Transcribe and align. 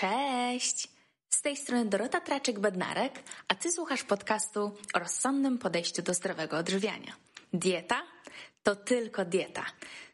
Cześć! 0.00 0.88
Z 1.30 1.42
tej 1.42 1.56
strony 1.56 1.84
Dorota 1.84 2.20
Traczyk-Bednarek, 2.20 3.10
a 3.48 3.54
Ty 3.54 3.72
słuchasz 3.72 4.04
podcastu 4.04 4.72
o 4.94 4.98
rozsądnym 4.98 5.58
podejściu 5.58 6.02
do 6.02 6.14
zdrowego 6.14 6.56
odżywiania. 6.56 7.12
Dieta 7.52 8.02
to 8.62 8.76
tylko 8.76 9.24
dieta. 9.24 9.64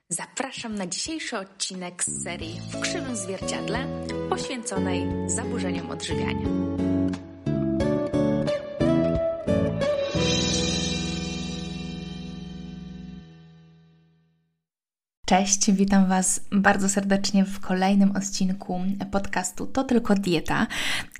Zapraszam 0.08 0.74
na 0.74 0.86
dzisiejszy 0.86 1.38
odcinek 1.38 2.04
z 2.04 2.24
serii 2.24 2.60
W 2.70 2.80
krzywym 2.80 3.16
zwierciadle 3.16 3.86
poświęconej 4.30 5.06
zaburzeniom 5.26 5.90
odżywiania. 5.90 6.48
Cześć, 15.26 15.72
witam 15.72 16.06
Was 16.06 16.40
bardzo 16.52 16.88
serdecznie 16.88 17.44
w 17.44 17.60
kolejnym 17.60 18.16
odcinku 18.16 18.80
podcastu 19.10 19.66
To 19.66 19.84
tylko 19.84 20.14
dieta. 20.14 20.66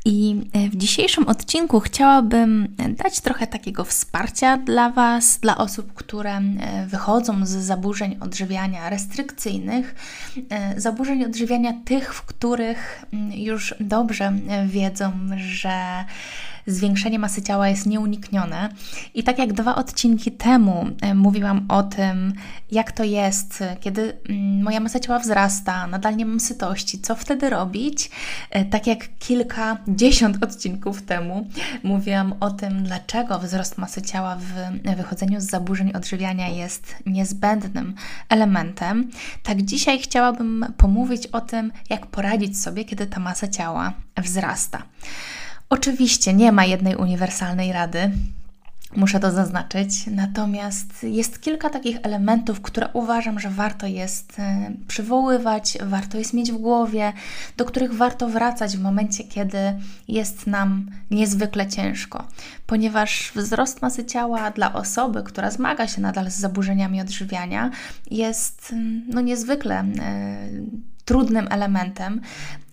I 0.05 0.41
w 0.73 0.77
dzisiejszym 0.77 1.28
odcinku 1.28 1.80
chciałabym 1.80 2.77
dać 3.05 3.20
trochę 3.20 3.47
takiego 3.47 3.84
wsparcia 3.84 4.56
dla 4.56 4.91
Was, 4.91 5.38
dla 5.38 5.59
osób, 5.59 5.95
które 5.95 6.41
wychodzą 6.87 7.47
z 7.47 7.50
zaburzeń 7.50 8.16
odżywiania 8.20 8.91
restrykcyjnych, 8.91 9.95
zaburzeń 10.77 11.25
odżywiania 11.25 11.73
tych, 11.84 12.14
w 12.14 12.23
których 12.23 13.05
już 13.30 13.75
dobrze 13.80 14.33
wiedzą, 14.66 15.12
że 15.36 16.05
zwiększenie 16.66 17.19
masy 17.19 17.43
ciała 17.43 17.69
jest 17.69 17.87
nieuniknione. 17.87 18.69
I 19.15 19.23
tak 19.23 19.38
jak 19.38 19.52
dwa 19.52 19.75
odcinki 19.75 20.33
temu 20.33 20.87
e, 21.01 21.15
mówiłam 21.15 21.66
o 21.69 21.83
tym, 21.83 22.33
jak 22.70 22.92
to 22.92 23.05
jest, 23.05 23.65
kiedy 23.80 24.19
mm, 24.29 24.62
moja 24.62 24.80
masa 24.80 25.01
ciała 25.01 25.19
wzrasta, 25.19 25.87
nadal 25.87 26.16
nie 26.16 26.27
mam 26.27 26.41
sytości, 26.41 27.01
co 27.01 27.15
wtedy 27.15 27.51
robić, 27.51 28.11
e, 28.51 28.65
tak 28.65 28.87
jak 28.87 28.98
kilkadziesiąt 29.19 30.42
odcinków 30.45 31.02
temu 31.02 31.48
mówiłam 31.83 32.34
o 32.41 32.50
tym, 32.50 32.83
dlaczego 32.83 33.39
wzrost 33.39 33.78
masy 33.78 34.03
ciała 34.03 34.36
w 34.36 34.97
wychodzeniu 34.97 35.41
z 35.41 35.45
zaburzeń 35.45 35.92
odżywiania 35.92 36.48
jest 36.48 36.97
niezbędnym 37.06 37.95
elementem, 38.28 39.11
tak 39.42 39.62
dzisiaj 39.62 39.98
chciałabym 39.98 40.67
pomówić 40.77 41.27
o 41.27 41.41
tym, 41.41 41.73
jak 41.91 42.06
poradzić 42.06 42.61
sobie, 42.61 42.84
kiedy 42.84 43.06
ta 43.06 43.20
masa 43.20 43.48
ciała 43.48 43.92
wzrasta. 44.17 44.83
Oczywiście 45.70 46.34
nie 46.34 46.53
ma 46.53 46.64
jednej 46.64 46.97
uniwersalnej 46.97 47.72
rady, 47.72 48.11
muszę 48.97 49.20
to 49.20 49.31
zaznaczyć, 49.31 50.06
natomiast 50.06 51.03
jest 51.03 51.41
kilka 51.41 51.70
takich 51.70 51.97
elementów, 52.03 52.61
które 52.61 52.89
uważam, 52.92 53.41
że 53.41 53.50
warto 53.50 53.86
jest 53.86 54.39
e, 54.39 54.73
przywoływać, 54.89 55.78
warto 55.83 56.19
jest 56.19 56.34
mieć 56.34 56.53
w 56.53 56.56
głowie, 56.56 57.12
do 57.56 57.64
których 57.64 57.95
warto 57.95 58.28
wracać 58.28 58.77
w 58.77 58.81
momencie, 58.81 59.25
kiedy 59.25 59.58
jest 60.08 60.47
nam 60.47 60.91
niezwykle 61.11 61.67
ciężko, 61.67 62.25
ponieważ 62.67 63.33
wzrost 63.34 63.83
masy 63.83 64.05
ciała 64.05 64.51
dla 64.51 64.73
osoby, 64.73 65.23
która 65.23 65.51
zmaga 65.51 65.89
się 65.89 66.01
nadal 66.01 66.30
z 66.30 66.34
zaburzeniami 66.34 67.01
odżywiania, 67.01 67.70
jest 68.11 68.75
no, 69.08 69.20
niezwykle. 69.20 69.84
Yy, 69.95 70.95
trudnym 71.06 71.48
elementem. 71.50 72.20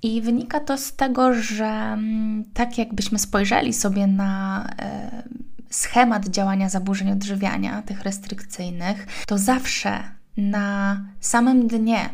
I 0.01 0.21
wynika 0.21 0.59
to 0.59 0.77
z 0.77 0.95
tego, 0.95 1.33
że 1.33 1.65
mm, 1.65 2.43
tak 2.53 2.77
jakbyśmy 2.77 3.19
spojrzeli 3.19 3.73
sobie 3.73 4.07
na 4.07 4.63
e, 4.79 5.23
schemat 5.69 6.27
działania 6.27 6.69
zaburzeń 6.69 7.11
odżywiania, 7.11 7.81
tych 7.81 8.01
restrykcyjnych, 8.01 9.07
to 9.27 9.37
zawsze 9.37 10.03
na 10.37 11.01
samym 11.19 11.67
dnie 11.67 12.09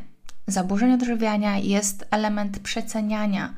zaburzeń 0.47 0.93
odżywiania 0.93 1.57
jest 1.57 2.07
element 2.11 2.59
przeceniania 2.59 3.53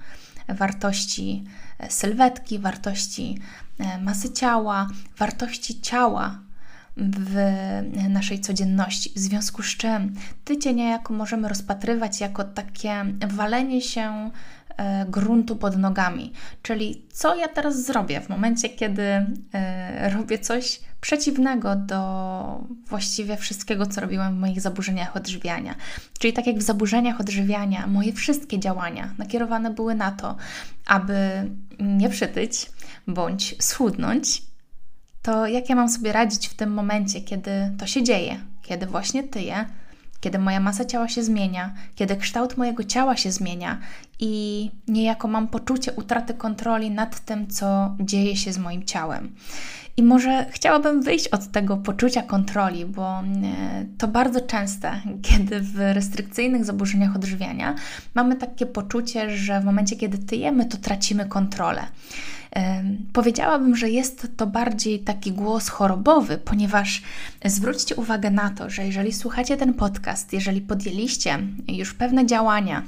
wartości 0.47 1.43
e, 1.79 1.91
sylwetki, 1.91 2.59
wartości 2.59 3.37
e, 3.79 4.01
masy 4.01 4.33
ciała, 4.33 4.87
wartości 5.17 5.81
ciała 5.81 6.39
w 7.01 7.35
naszej 8.09 8.39
codzienności. 8.39 9.11
W 9.15 9.19
związku 9.19 9.63
z 9.63 9.77
czym 9.77 10.15
tydzień 10.43 10.75
niejako 10.75 11.13
możemy 11.13 11.49
rozpatrywać 11.49 12.21
jako 12.21 12.43
takie 12.43 13.05
walenie 13.27 13.81
się 13.81 14.31
e, 14.77 15.05
gruntu 15.05 15.55
pod 15.55 15.77
nogami. 15.77 16.33
Czyli 16.61 17.05
co 17.13 17.35
ja 17.35 17.47
teraz 17.47 17.85
zrobię 17.85 18.21
w 18.21 18.29
momencie, 18.29 18.69
kiedy 18.69 19.03
e, 19.53 20.09
robię 20.09 20.39
coś 20.39 20.79
przeciwnego 21.01 21.75
do 21.75 22.63
właściwie 22.85 23.37
wszystkiego, 23.37 23.85
co 23.85 24.01
robiłam 24.01 24.35
w 24.35 24.39
moich 24.39 24.61
zaburzeniach 24.61 25.15
odżywiania. 25.15 25.75
Czyli 26.19 26.33
tak 26.33 26.47
jak 26.47 26.57
w 26.57 26.61
zaburzeniach 26.61 27.21
odżywiania, 27.21 27.87
moje 27.87 28.13
wszystkie 28.13 28.59
działania 28.59 29.13
nakierowane 29.17 29.71
były 29.73 29.95
na 29.95 30.11
to, 30.11 30.35
aby 30.85 31.15
nie 31.79 32.09
przytyć 32.09 32.71
bądź 33.07 33.55
schudnąć, 33.59 34.50
to 35.21 35.47
jak 35.47 35.69
ja 35.69 35.75
mam 35.75 35.89
sobie 35.89 36.11
radzić 36.11 36.47
w 36.47 36.53
tym 36.53 36.73
momencie, 36.73 37.21
kiedy 37.21 37.51
to 37.79 37.87
się 37.87 38.03
dzieje, 38.03 38.39
kiedy 38.61 38.85
właśnie 38.85 39.23
tyję, 39.23 39.65
kiedy 40.21 40.39
moja 40.39 40.59
masa 40.59 40.85
ciała 40.85 41.07
się 41.07 41.23
zmienia, 41.23 41.73
kiedy 41.95 42.15
kształt 42.15 42.57
mojego 42.57 42.83
ciała 42.83 43.17
się 43.17 43.31
zmienia 43.31 43.77
i 44.19 44.71
niejako 44.87 45.27
mam 45.27 45.47
poczucie 45.47 45.91
utraty 45.91 46.33
kontroli 46.33 46.91
nad 46.91 47.25
tym, 47.25 47.47
co 47.47 47.95
dzieje 47.99 48.35
się 48.35 48.53
z 48.53 48.57
moim 48.57 48.83
ciałem. 48.83 49.35
I 49.97 50.03
może 50.03 50.45
chciałabym 50.51 51.01
wyjść 51.01 51.27
od 51.27 51.51
tego 51.51 51.77
poczucia 51.77 52.21
kontroli, 52.21 52.85
bo 52.85 53.19
e, 53.19 53.23
to 53.97 54.07
bardzo 54.07 54.41
częste, 54.41 55.01
kiedy 55.27 55.59
w 55.59 55.77
restrykcyjnych 55.77 56.65
zaburzeniach 56.65 57.15
odżywiania 57.15 57.75
mamy 58.13 58.35
takie 58.35 58.65
poczucie, 58.65 59.37
że 59.37 59.61
w 59.61 59.65
momencie, 59.65 59.95
kiedy 59.95 60.17
tyjemy, 60.17 60.65
to 60.65 60.77
tracimy 60.77 61.25
kontrolę. 61.25 61.81
Powiedziałabym, 63.13 63.75
że 63.75 63.89
jest 63.89 64.27
to 64.37 64.47
bardziej 64.47 64.99
taki 64.99 65.31
głos 65.31 65.69
chorobowy, 65.69 66.37
ponieważ 66.37 67.01
zwróćcie 67.45 67.95
uwagę 67.95 68.31
na 68.31 68.49
to, 68.49 68.69
że 68.69 68.85
jeżeli 68.85 69.13
słuchacie 69.13 69.57
ten 69.57 69.73
podcast, 69.73 70.33
jeżeli 70.33 70.61
podjęliście 70.61 71.39
już 71.67 71.93
pewne 71.93 72.25
działania, 72.25 72.83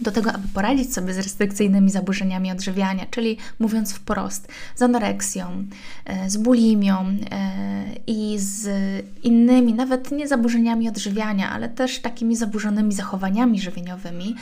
do 0.00 0.10
tego, 0.10 0.32
aby 0.32 0.48
poradzić 0.48 0.94
sobie 0.94 1.14
z 1.14 1.18
restrykcyjnymi 1.18 1.90
zaburzeniami 1.90 2.52
odżywiania, 2.52 3.06
czyli 3.10 3.36
mówiąc 3.58 3.92
wprost, 3.92 4.48
z 4.76 4.82
anoreksją, 4.82 5.64
e, 6.04 6.30
z 6.30 6.36
bulimią 6.36 6.96
e, 6.98 7.16
i 8.06 8.36
z 8.38 8.68
innymi, 9.22 9.74
nawet 9.74 10.10
nie 10.12 10.28
zaburzeniami 10.28 10.88
odżywiania, 10.88 11.50
ale 11.50 11.68
też 11.68 11.98
takimi 11.98 12.36
zaburzonymi 12.36 12.92
zachowaniami 12.92 13.60
żywieniowymi, 13.60 14.36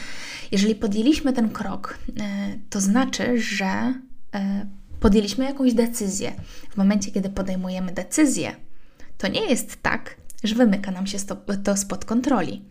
jeżeli 0.53 0.75
podjęliśmy 0.75 1.33
ten 1.33 1.49
krok, 1.49 1.99
e, 2.21 2.23
to 2.71 2.81
znaczy, 2.81 3.41
że 3.41 3.95
podjęliśmy 5.01 5.45
jakąś 5.45 5.75
decyzję. 5.75 6.33
W 6.71 6.77
momencie, 6.77 7.11
kiedy 7.11 7.29
podejmujemy 7.29 7.93
decyzję, 7.93 8.57
to 9.19 9.29
nie 9.29 9.47
jest 9.47 9.83
tak, 9.83 10.17
że 10.45 10.55
wymyka 10.55 10.91
nam 10.91 11.07
się 11.07 11.19
to 11.65 11.77
spod 11.77 12.05
kontroli. 12.05 12.65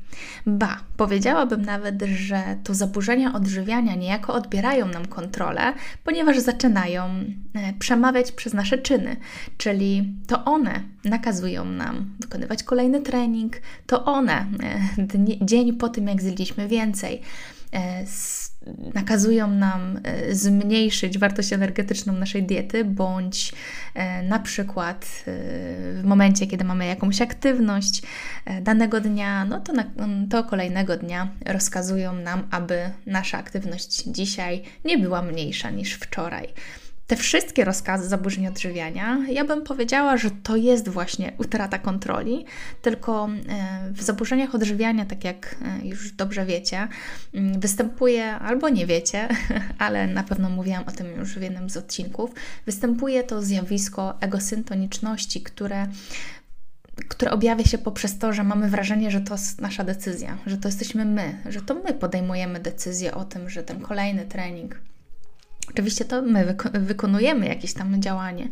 Ba, 0.45 0.79
powiedziałabym 0.97 1.61
nawet, 1.61 2.01
że 2.01 2.57
to 2.63 2.73
zaburzenia 2.73 3.33
odżywiania 3.33 3.95
niejako 3.95 4.33
odbierają 4.33 4.87
nam 4.87 5.05
kontrolę, 5.05 5.73
ponieważ 6.03 6.39
zaczynają 6.39 7.03
e, 7.05 7.73
przemawiać 7.79 8.31
przez 8.31 8.53
nasze 8.53 8.77
czyny, 8.77 9.15
czyli 9.57 10.13
to 10.27 10.45
one 10.45 10.83
nakazują 11.03 11.65
nam 11.65 12.15
wykonywać 12.19 12.63
kolejny 12.63 13.01
trening, 13.01 13.61
to 13.85 14.05
one 14.05 14.45
e, 14.63 15.45
dzień 15.45 15.73
po 15.73 15.89
tym, 15.89 16.07
jak 16.07 16.21
zjedliśmy 16.21 16.67
więcej, 16.67 17.21
nakazują 18.93 19.47
nam 19.47 19.99
e, 20.03 20.35
zmniejszyć 20.35 21.17
wartość 21.17 21.53
energetyczną 21.53 22.13
naszej 22.13 22.43
diety, 22.43 22.85
bądź 22.85 23.53
e, 23.93 24.23
na 24.23 24.39
przykład 24.39 25.05
e, 25.05 25.23
w 25.93 26.03
momencie, 26.03 26.47
kiedy 26.47 26.63
mamy 26.63 26.85
jakąś 26.85 27.21
aktywność 27.21 28.01
danego 28.61 29.01
dnia, 29.01 29.45
no 29.45 29.59
to, 29.59 29.73
na, 29.73 29.83
to 30.29 30.43
kolejnego 30.43 30.97
dnia 30.97 31.27
rozkazują 31.45 32.13
nam, 32.13 32.47
aby 32.51 32.89
nasza 33.05 33.37
aktywność 33.37 34.03
dzisiaj 34.03 34.63
nie 34.85 34.97
była 34.97 35.21
mniejsza 35.21 35.69
niż 35.69 35.93
wczoraj 35.93 36.47
te 37.07 37.15
wszystkie 37.15 37.65
rozkazy 37.65 38.07
zaburzeń 38.07 38.47
odżywiania, 38.47 39.17
ja 39.29 39.45
bym 39.45 39.61
powiedziała, 39.61 40.17
że 40.17 40.31
to 40.31 40.55
jest 40.55 40.89
właśnie 40.89 41.33
utrata 41.37 41.79
kontroli, 41.79 42.45
tylko 42.81 43.29
e, 43.49 43.91
w 43.91 44.03
zaburzeniach 44.03 44.55
odżywiania, 44.55 45.05
tak 45.05 45.23
jak 45.23 45.55
e, 45.61 45.87
już 45.87 46.11
dobrze 46.11 46.45
wiecie, 46.45 46.87
mm, 47.33 47.59
występuje, 47.59 48.31
albo 48.33 48.69
nie 48.69 48.85
wiecie, 48.85 49.27
ale 49.77 50.07
na 50.07 50.23
pewno 50.23 50.49
mówiłam 50.49 50.83
o 50.87 50.91
tym 50.91 51.07
już 51.19 51.39
w 51.39 51.41
jednym 51.41 51.69
z 51.69 51.77
odcinków, 51.77 52.31
występuje 52.65 53.23
to 53.23 53.41
zjawisko 53.41 54.13
egosyntoniczności, 54.21 55.41
które 55.41 55.87
które 57.07 57.31
objawia 57.31 57.63
się 57.65 57.77
poprzez 57.77 58.17
to, 58.17 58.33
że 58.33 58.43
mamy 58.43 58.69
wrażenie, 58.69 59.11
że 59.11 59.21
to 59.21 59.33
jest 59.33 59.61
nasza 59.61 59.83
decyzja, 59.83 60.37
że 60.45 60.57
to 60.57 60.67
jesteśmy 60.67 61.05
my, 61.05 61.37
że 61.49 61.61
to 61.61 61.75
my 61.75 61.93
podejmujemy 61.93 62.59
decyzję 62.59 63.13
o 63.13 63.25
tym, 63.25 63.49
że 63.49 63.63
ten 63.63 63.81
kolejny 63.81 64.25
trening 64.25 64.75
Oczywiście 65.69 66.05
to 66.05 66.21
my 66.21 66.45
wyko 66.45 66.69
wykonujemy 66.73 67.47
jakieś 67.47 67.73
tam 67.73 68.01
działanie, 68.01 68.49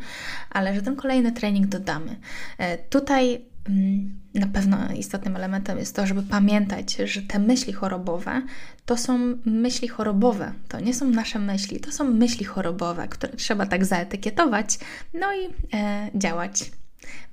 ale 0.49 0.75
że 0.75 0.81
ten 0.81 0.95
kolejny 0.95 1.31
trening 1.31 1.67
dodamy. 1.67 2.15
E, 2.57 2.77
tutaj 2.77 3.45
mm, 3.69 4.19
na 4.33 4.47
pewno 4.47 4.77
istotnym 4.93 5.35
elementem 5.35 5.77
jest 5.77 5.95
to, 5.95 6.07
żeby 6.07 6.23
pamiętać, 6.23 6.95
że 6.95 7.21
te 7.21 7.39
myśli 7.39 7.73
chorobowe 7.73 8.41
to 8.85 8.97
są 8.97 9.37
myśli 9.45 9.87
chorobowe. 9.87 10.53
To 10.67 10.79
nie 10.79 10.93
są 10.93 11.09
nasze 11.09 11.39
myśli, 11.39 11.79
to 11.79 11.91
są 11.91 12.03
myśli 12.03 12.45
chorobowe, 12.45 13.07
które 13.07 13.33
trzeba 13.33 13.65
tak 13.65 13.85
zaetykietować, 13.85 14.79
no 15.13 15.27
i 15.33 15.75
e, 15.75 16.09
działać 16.15 16.71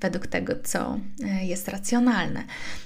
według 0.00 0.26
tego, 0.26 0.52
co 0.64 0.98
e, 1.24 1.44
jest 1.46 1.68
racjonalne. 1.68 2.44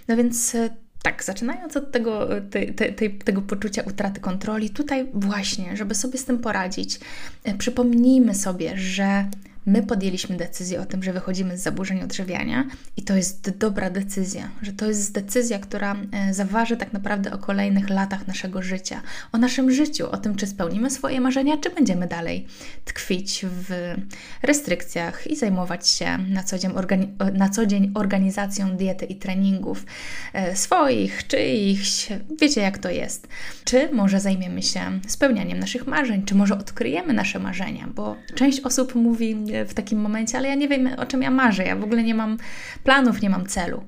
No 0.08 0.16
więc 0.16 0.54
e, 0.54 0.70
tak, 1.06 1.24
zaczynając 1.24 1.76
od 1.76 1.92
tego, 1.92 2.28
te, 2.50 2.66
te, 2.66 2.92
te, 2.92 3.10
tego 3.10 3.42
poczucia 3.42 3.82
utraty 3.82 4.20
kontroli, 4.20 4.70
tutaj 4.70 5.06
właśnie, 5.14 5.76
żeby 5.76 5.94
sobie 5.94 6.18
z 6.18 6.24
tym 6.24 6.38
poradzić, 6.38 7.00
e, 7.44 7.54
przypomnijmy 7.54 8.34
sobie, 8.34 8.76
że 8.76 9.26
My 9.68 9.82
podjęliśmy 9.82 10.36
decyzję 10.36 10.80
o 10.80 10.86
tym, 10.86 11.02
że 11.02 11.12
wychodzimy 11.12 11.58
z 11.58 11.62
zaburzeń 11.62 12.02
odżywiania 12.02 12.64
i 12.96 13.02
to 13.02 13.16
jest 13.16 13.50
dobra 13.50 13.90
decyzja, 13.90 14.48
że 14.62 14.72
to 14.72 14.86
jest 14.86 15.12
decyzja, 15.12 15.58
która 15.58 15.96
e, 16.12 16.34
zaważy 16.34 16.76
tak 16.76 16.92
naprawdę 16.92 17.32
o 17.32 17.38
kolejnych 17.38 17.90
latach 17.90 18.26
naszego 18.26 18.62
życia, 18.62 19.02
o 19.32 19.38
naszym 19.38 19.70
życiu, 19.70 20.10
o 20.10 20.16
tym, 20.16 20.36
czy 20.36 20.46
spełnimy 20.46 20.90
swoje 20.90 21.20
marzenia, 21.20 21.56
czy 21.56 21.70
będziemy 21.70 22.06
dalej 22.06 22.46
tkwić 22.84 23.46
w 23.48 23.94
restrykcjach 24.42 25.26
i 25.26 25.36
zajmować 25.36 25.88
się 25.88 26.18
na 26.18 26.42
co 26.42 26.58
dzień, 26.58 26.70
organi- 26.70 27.32
na 27.34 27.48
co 27.48 27.66
dzień 27.66 27.92
organizacją 27.94 28.76
diety 28.76 29.04
i 29.04 29.16
treningów 29.16 29.86
e, 30.32 30.56
swoich, 30.56 31.26
czyichś, 31.26 32.08
wiecie 32.40 32.60
jak 32.60 32.78
to 32.78 32.90
jest. 32.90 33.28
Czy 33.64 33.92
może 33.92 34.20
zajmiemy 34.20 34.62
się 34.62 34.80
spełnianiem 35.08 35.58
naszych 35.58 35.86
marzeń, 35.86 36.22
czy 36.24 36.34
może 36.34 36.58
odkryjemy 36.58 37.12
nasze 37.12 37.38
marzenia, 37.38 37.88
bo 37.94 38.16
część 38.34 38.60
osób 38.60 38.94
mówi, 38.94 39.36
w 39.64 39.74
takim 39.74 40.00
momencie, 40.00 40.38
ale 40.38 40.48
ja 40.48 40.54
nie 40.54 40.68
wiem, 40.68 40.88
o 40.96 41.06
czym 41.06 41.22
ja 41.22 41.30
marzę. 41.30 41.64
Ja 41.64 41.76
w 41.76 41.84
ogóle 41.84 42.02
nie 42.02 42.14
mam 42.14 42.38
planów, 42.84 43.22
nie 43.22 43.30
mam 43.30 43.46
celu. 43.46 43.84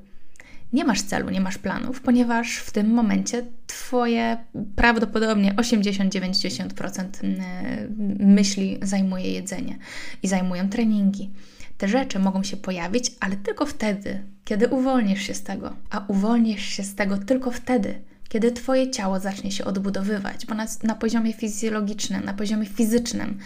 Nie 0.72 0.84
masz 0.84 1.02
celu, 1.02 1.30
nie 1.30 1.40
masz 1.40 1.58
planów, 1.58 2.00
ponieważ 2.00 2.56
w 2.56 2.70
tym 2.70 2.90
momencie 2.94 3.42
Twoje 3.66 4.36
prawdopodobnie 4.76 5.54
80-90% 5.54 7.06
myśli 8.18 8.78
zajmuje 8.82 9.32
jedzenie 9.32 9.78
i 10.22 10.28
zajmują 10.28 10.68
treningi. 10.68 11.30
Te 11.78 11.88
rzeczy 11.88 12.18
mogą 12.18 12.42
się 12.42 12.56
pojawić, 12.56 13.12
ale 13.20 13.36
tylko 13.36 13.66
wtedy, 13.66 14.22
kiedy 14.44 14.68
uwolnisz 14.68 15.22
się 15.22 15.34
z 15.34 15.42
tego. 15.42 15.76
A 15.90 16.04
uwolnisz 16.08 16.64
się 16.64 16.82
z 16.82 16.94
tego 16.94 17.18
tylko 17.18 17.50
wtedy, 17.50 17.94
kiedy 18.28 18.52
Twoje 18.52 18.90
ciało 18.90 19.20
zacznie 19.20 19.52
się 19.52 19.64
odbudowywać, 19.64 20.46
bo 20.46 20.54
na, 20.54 20.66
na, 20.82 20.94
poziomie 20.94 21.32
fizjologicznym, 21.32 22.24
na 22.24 22.34
poziomie 22.34 22.66
fizycznym 22.66 23.38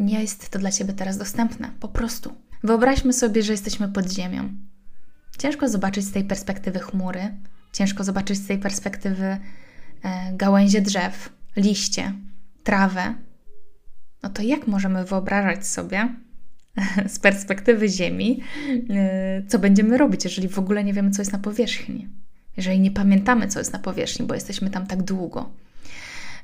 nie 0.00 0.20
jest 0.20 0.48
to 0.48 0.58
dla 0.58 0.70
Ciebie 0.70 0.92
teraz 0.92 1.18
dostępne. 1.18 1.70
Po 1.80 1.88
prostu. 1.88 2.34
Wyobraźmy 2.62 3.12
sobie, 3.12 3.42
że 3.42 3.52
jesteśmy 3.52 3.88
pod 3.88 4.12
ziemią. 4.12 4.48
Ciężko 5.38 5.68
zobaczyć 5.68 6.04
z 6.04 6.12
tej 6.12 6.24
perspektywy 6.24 6.78
chmury, 6.78 7.34
ciężko 7.72 8.04
zobaczyć 8.04 8.38
z 8.38 8.46
tej 8.46 8.58
perspektywy 8.58 9.24
e, 9.24 9.38
gałęzie 10.32 10.80
drzew, 10.80 11.32
liście, 11.56 12.12
trawę. 12.64 13.14
No 14.22 14.28
to 14.28 14.42
jak 14.42 14.66
możemy 14.66 15.04
wyobrażać 15.04 15.66
sobie 15.66 16.08
z 17.14 17.18
perspektywy 17.18 17.88
Ziemi, 17.88 18.42
e, 18.90 19.42
co 19.48 19.58
będziemy 19.58 19.98
robić, 19.98 20.24
jeżeli 20.24 20.48
w 20.48 20.58
ogóle 20.58 20.84
nie 20.84 20.92
wiemy, 20.92 21.10
co 21.10 21.22
jest 21.22 21.32
na 21.32 21.38
powierzchni? 21.38 22.08
Jeżeli 22.58 22.80
nie 22.80 22.90
pamiętamy, 22.90 23.48
co 23.48 23.58
jest 23.58 23.72
na 23.72 23.78
powierzchni, 23.78 24.26
bo 24.26 24.34
jesteśmy 24.34 24.70
tam 24.70 24.86
tak 24.86 25.02
długo. 25.02 25.50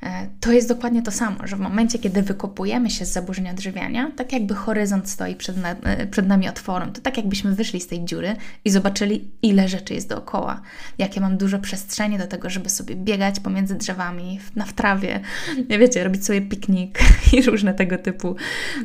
E, 0.02 0.28
to 0.40 0.52
jest 0.52 0.68
dokładnie 0.68 1.02
to 1.02 1.10
samo, 1.10 1.46
że 1.46 1.56
w 1.56 1.60
momencie, 1.60 1.98
kiedy 1.98 2.22
wykopujemy 2.22 2.90
się 2.90 3.06
z 3.06 3.12
zaburzenia 3.12 3.50
odżywiania, 3.50 4.10
tak 4.16 4.32
jakby 4.32 4.54
horyzont 4.54 5.10
stoi 5.10 5.36
przed, 5.36 5.56
na, 5.56 5.70
e, 5.70 6.06
przed 6.06 6.26
nami 6.26 6.48
otworem, 6.48 6.92
to 6.92 7.00
tak 7.00 7.16
jakbyśmy 7.16 7.54
wyszli 7.54 7.80
z 7.80 7.86
tej 7.86 8.04
dziury 8.04 8.36
i 8.64 8.70
zobaczyli, 8.70 9.30
ile 9.42 9.68
rzeczy 9.68 9.94
jest 9.94 10.08
dookoła. 10.08 10.60
Jakie 10.98 11.20
mam 11.20 11.36
dużo 11.36 11.58
przestrzeni 11.58 12.18
do 12.18 12.26
tego, 12.26 12.50
żeby 12.50 12.70
sobie 12.70 12.96
biegać 12.96 13.40
pomiędzy 13.40 13.74
drzewami, 13.74 14.40
na 14.56 14.64
trawie, 14.64 15.20
wiecie, 15.68 16.04
robić 16.04 16.26
sobie 16.26 16.40
piknik 16.40 16.98
i 17.32 17.42
różne 17.42 17.74
tego 17.74 17.98
typu 17.98 18.36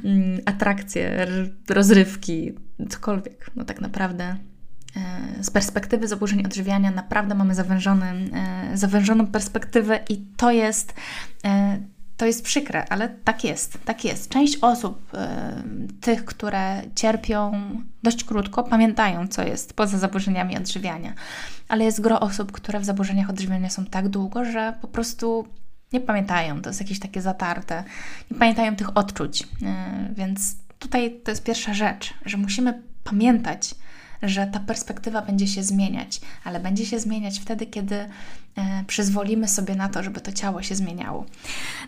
mm, 0.03 0.39
atrakcje, 0.45 1.27
rozrywki, 1.69 2.53
cokolwiek. 2.89 3.51
No 3.55 3.65
tak 3.65 3.81
naprawdę 3.81 4.35
z 5.41 5.49
perspektywy 5.49 6.07
zaburzeń 6.07 6.45
odżywiania 6.45 6.91
naprawdę 6.91 7.35
mamy 7.35 7.55
zawężony, 7.55 8.05
e, 8.33 8.77
zawężoną 8.77 9.27
perspektywę 9.27 9.99
i 10.09 10.17
to 10.37 10.51
jest, 10.51 10.93
e, 11.45 11.79
to 12.17 12.25
jest 12.25 12.43
przykre, 12.43 12.85
ale 12.89 13.09
tak 13.09 13.43
jest, 13.43 13.77
tak 13.85 14.05
jest. 14.05 14.29
Część 14.29 14.57
osób, 14.61 15.11
tych, 16.01 16.25
które 16.25 16.81
cierpią 16.95 17.51
dość 18.03 18.23
krótko, 18.23 18.63
pamiętają, 18.63 19.27
co 19.27 19.43
jest 19.43 19.73
poza 19.73 19.97
zaburzeniami 19.97 20.57
odżywiania, 20.57 21.13
ale 21.67 21.85
jest 21.85 22.01
gro 22.01 22.19
osób, 22.19 22.51
które 22.51 22.79
w 22.79 22.85
zaburzeniach 22.85 23.29
odżywiania 23.29 23.69
są 23.69 23.85
tak 23.85 24.09
długo, 24.09 24.45
że 24.45 24.73
po 24.81 24.87
prostu 24.87 25.47
nie 25.93 25.99
pamiętają, 25.99 26.61
to 26.61 26.69
jest 26.69 26.81
jakieś 26.81 26.99
takie 26.99 27.21
zatarte, 27.21 27.83
nie 28.31 28.37
pamiętają 28.37 28.75
tych 28.75 28.97
odczuć, 28.97 29.47
więc 30.11 30.55
tutaj 30.79 31.19
to 31.23 31.31
jest 31.31 31.43
pierwsza 31.43 31.73
rzecz, 31.73 32.13
że 32.25 32.37
musimy 32.37 32.81
pamiętać, 33.03 33.75
że 34.23 34.47
ta 34.47 34.59
perspektywa 34.59 35.21
będzie 35.21 35.47
się 35.47 35.63
zmieniać, 35.63 36.21
ale 36.43 36.59
będzie 36.59 36.85
się 36.85 36.99
zmieniać 36.99 37.39
wtedy, 37.39 37.65
kiedy 37.65 37.95
e, 37.95 38.09
przyzwolimy 38.87 39.47
sobie 39.47 39.75
na 39.75 39.89
to, 39.89 40.03
żeby 40.03 40.21
to 40.21 40.31
ciało 40.31 40.61
się 40.61 40.75
zmieniało. 40.75 41.25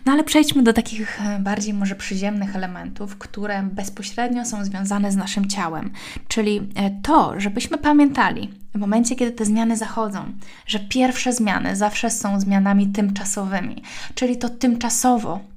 No 0.06 0.12
ale 0.12 0.24
przejdźmy 0.24 0.62
do 0.62 0.72
takich 0.72 1.20
e, 1.20 1.38
bardziej 1.38 1.74
może 1.74 1.94
przyziemnych 1.94 2.56
elementów, 2.56 3.18
które 3.18 3.62
bezpośrednio 3.62 4.44
są 4.44 4.64
związane 4.64 5.12
z 5.12 5.16
naszym 5.16 5.48
ciałem, 5.48 5.90
czyli 6.28 6.60
e, 6.74 6.90
to, 7.02 7.40
żebyśmy 7.40 7.78
pamiętali, 7.78 8.50
w 8.74 8.78
momencie, 8.78 9.16
kiedy 9.16 9.32
te 9.32 9.44
zmiany 9.44 9.76
zachodzą, 9.76 10.24
że 10.66 10.78
pierwsze 10.78 11.32
zmiany 11.32 11.76
zawsze 11.76 12.10
są 12.10 12.40
zmianami 12.40 12.86
tymczasowymi, 12.86 13.82
czyli 14.14 14.36
to 14.36 14.48
tymczasowo 14.48 15.51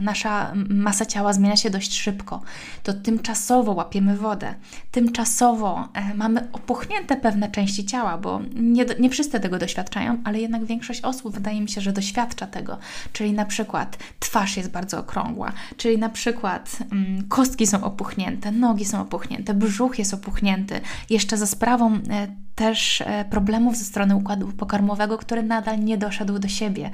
nasza 0.00 0.52
masa 0.68 1.06
ciała 1.06 1.32
zmienia 1.32 1.56
się 1.56 1.70
dość 1.70 1.98
szybko, 1.98 2.40
to 2.82 2.94
tymczasowo 2.94 3.72
łapiemy 3.72 4.16
wodę, 4.16 4.54
tymczasowo 4.90 5.88
e, 5.94 6.14
mamy 6.14 6.48
opuchnięte 6.52 7.16
pewne 7.16 7.50
części 7.50 7.84
ciała, 7.84 8.18
bo 8.18 8.40
nie, 8.54 8.86
nie 9.00 9.10
wszyscy 9.10 9.40
tego 9.40 9.58
doświadczają, 9.58 10.18
ale 10.24 10.40
jednak 10.40 10.64
większość 10.64 11.00
osób 11.00 11.34
wydaje 11.34 11.60
mi 11.60 11.68
się, 11.68 11.80
że 11.80 11.92
doświadcza 11.92 12.46
tego. 12.46 12.78
Czyli 13.12 13.32
na 13.32 13.44
przykład 13.44 13.98
twarz 14.18 14.56
jest 14.56 14.70
bardzo 14.70 14.98
okrągła, 14.98 15.52
czyli 15.76 15.98
na 15.98 16.08
przykład 16.08 16.78
mm, 16.92 17.28
kostki 17.28 17.66
są 17.66 17.84
opuchnięte, 17.84 18.52
nogi 18.52 18.84
są 18.84 19.00
opuchnięte, 19.00 19.54
brzuch 19.54 19.98
jest 19.98 20.14
opuchnięty, 20.14 20.80
jeszcze 21.10 21.36
za 21.36 21.46
sprawą 21.46 21.94
e, 21.94 22.47
też 22.58 23.00
e, 23.00 23.24
problemów 23.24 23.76
ze 23.76 23.84
strony 23.84 24.16
układu 24.16 24.48
pokarmowego, 24.48 25.18
który 25.18 25.42
nadal 25.42 25.84
nie 25.84 25.98
doszedł 25.98 26.38
do 26.38 26.48
siebie. 26.48 26.90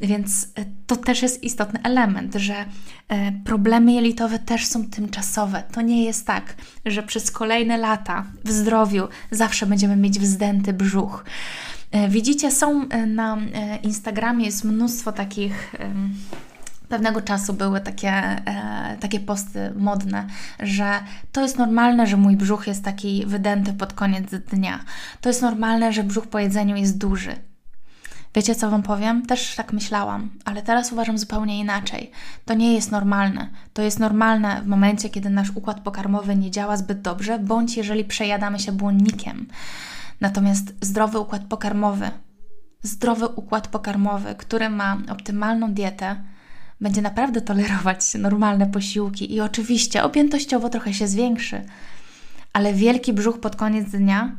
Więc 0.00 0.44
e, 0.44 0.64
to 0.86 0.96
też 0.96 1.22
jest 1.22 1.44
istotny 1.44 1.80
element, 1.82 2.34
że 2.34 2.54
e, 3.08 3.32
problemy 3.44 3.92
jelitowe 3.92 4.38
też 4.38 4.66
są 4.66 4.84
tymczasowe. 4.86 5.62
To 5.72 5.80
nie 5.82 6.04
jest 6.04 6.26
tak, 6.26 6.54
że 6.86 7.02
przez 7.02 7.30
kolejne 7.30 7.76
lata 7.78 8.24
w 8.44 8.50
zdrowiu 8.50 9.08
zawsze 9.30 9.66
będziemy 9.66 9.96
mieć 9.96 10.18
wzdęty 10.18 10.72
brzuch. 10.72 11.24
Widzicie, 12.08 12.50
są 12.50 12.86
na 13.06 13.38
Instagramie 13.82 14.46
jest 14.46 14.64
mnóstwo 14.64 15.12
takich 15.12 15.74
pewnego 16.90 17.20
czasu 17.20 17.54
były 17.54 17.80
takie, 17.80 18.12
e, 18.12 18.96
takie 19.00 19.20
posty 19.20 19.72
modne, 19.76 20.26
że 20.60 21.00
to 21.32 21.42
jest 21.42 21.58
normalne, 21.58 22.06
że 22.06 22.16
mój 22.16 22.36
brzuch 22.36 22.66
jest 22.66 22.84
taki 22.84 23.26
wydęty 23.26 23.72
pod 23.72 23.92
koniec 23.92 24.30
dnia. 24.30 24.84
To 25.20 25.28
jest 25.28 25.42
normalne, 25.42 25.92
że 25.92 26.04
brzuch 26.04 26.26
po 26.26 26.38
jedzeniu 26.38 26.76
jest 26.76 26.98
duży. 26.98 27.36
Wiecie, 28.34 28.54
co 28.54 28.70
Wam 28.70 28.82
powiem? 28.82 29.26
Też 29.26 29.54
tak 29.54 29.72
myślałam, 29.72 30.30
ale 30.44 30.62
teraz 30.62 30.92
uważam 30.92 31.18
zupełnie 31.18 31.58
inaczej. 31.58 32.10
To 32.44 32.54
nie 32.54 32.74
jest 32.74 32.90
normalne. 32.90 33.48
To 33.72 33.82
jest 33.82 33.98
normalne 33.98 34.60
w 34.62 34.66
momencie, 34.66 35.08
kiedy 35.08 35.30
nasz 35.30 35.50
układ 35.50 35.80
pokarmowy 35.80 36.36
nie 36.36 36.50
działa 36.50 36.76
zbyt 36.76 37.00
dobrze, 37.00 37.38
bądź 37.38 37.76
jeżeli 37.76 38.04
przejadamy 38.04 38.58
się 38.58 38.72
błonnikiem. 38.72 39.46
Natomiast 40.20 40.74
zdrowy 40.80 41.18
układ 41.18 41.42
pokarmowy, 41.42 42.10
zdrowy 42.82 43.28
układ 43.28 43.68
pokarmowy, 43.68 44.34
który 44.34 44.70
ma 44.70 44.96
optymalną 45.08 45.74
dietę, 45.74 46.16
będzie 46.80 47.02
naprawdę 47.02 47.40
tolerować 47.40 48.14
normalne 48.14 48.66
posiłki 48.66 49.34
i 49.34 49.40
oczywiście 49.40 50.04
objętościowo 50.04 50.68
trochę 50.68 50.94
się 50.94 51.08
zwiększy, 51.08 51.64
ale 52.52 52.74
wielki 52.74 53.12
brzuch 53.12 53.40
pod 53.40 53.56
koniec 53.56 53.90
dnia 53.90 54.36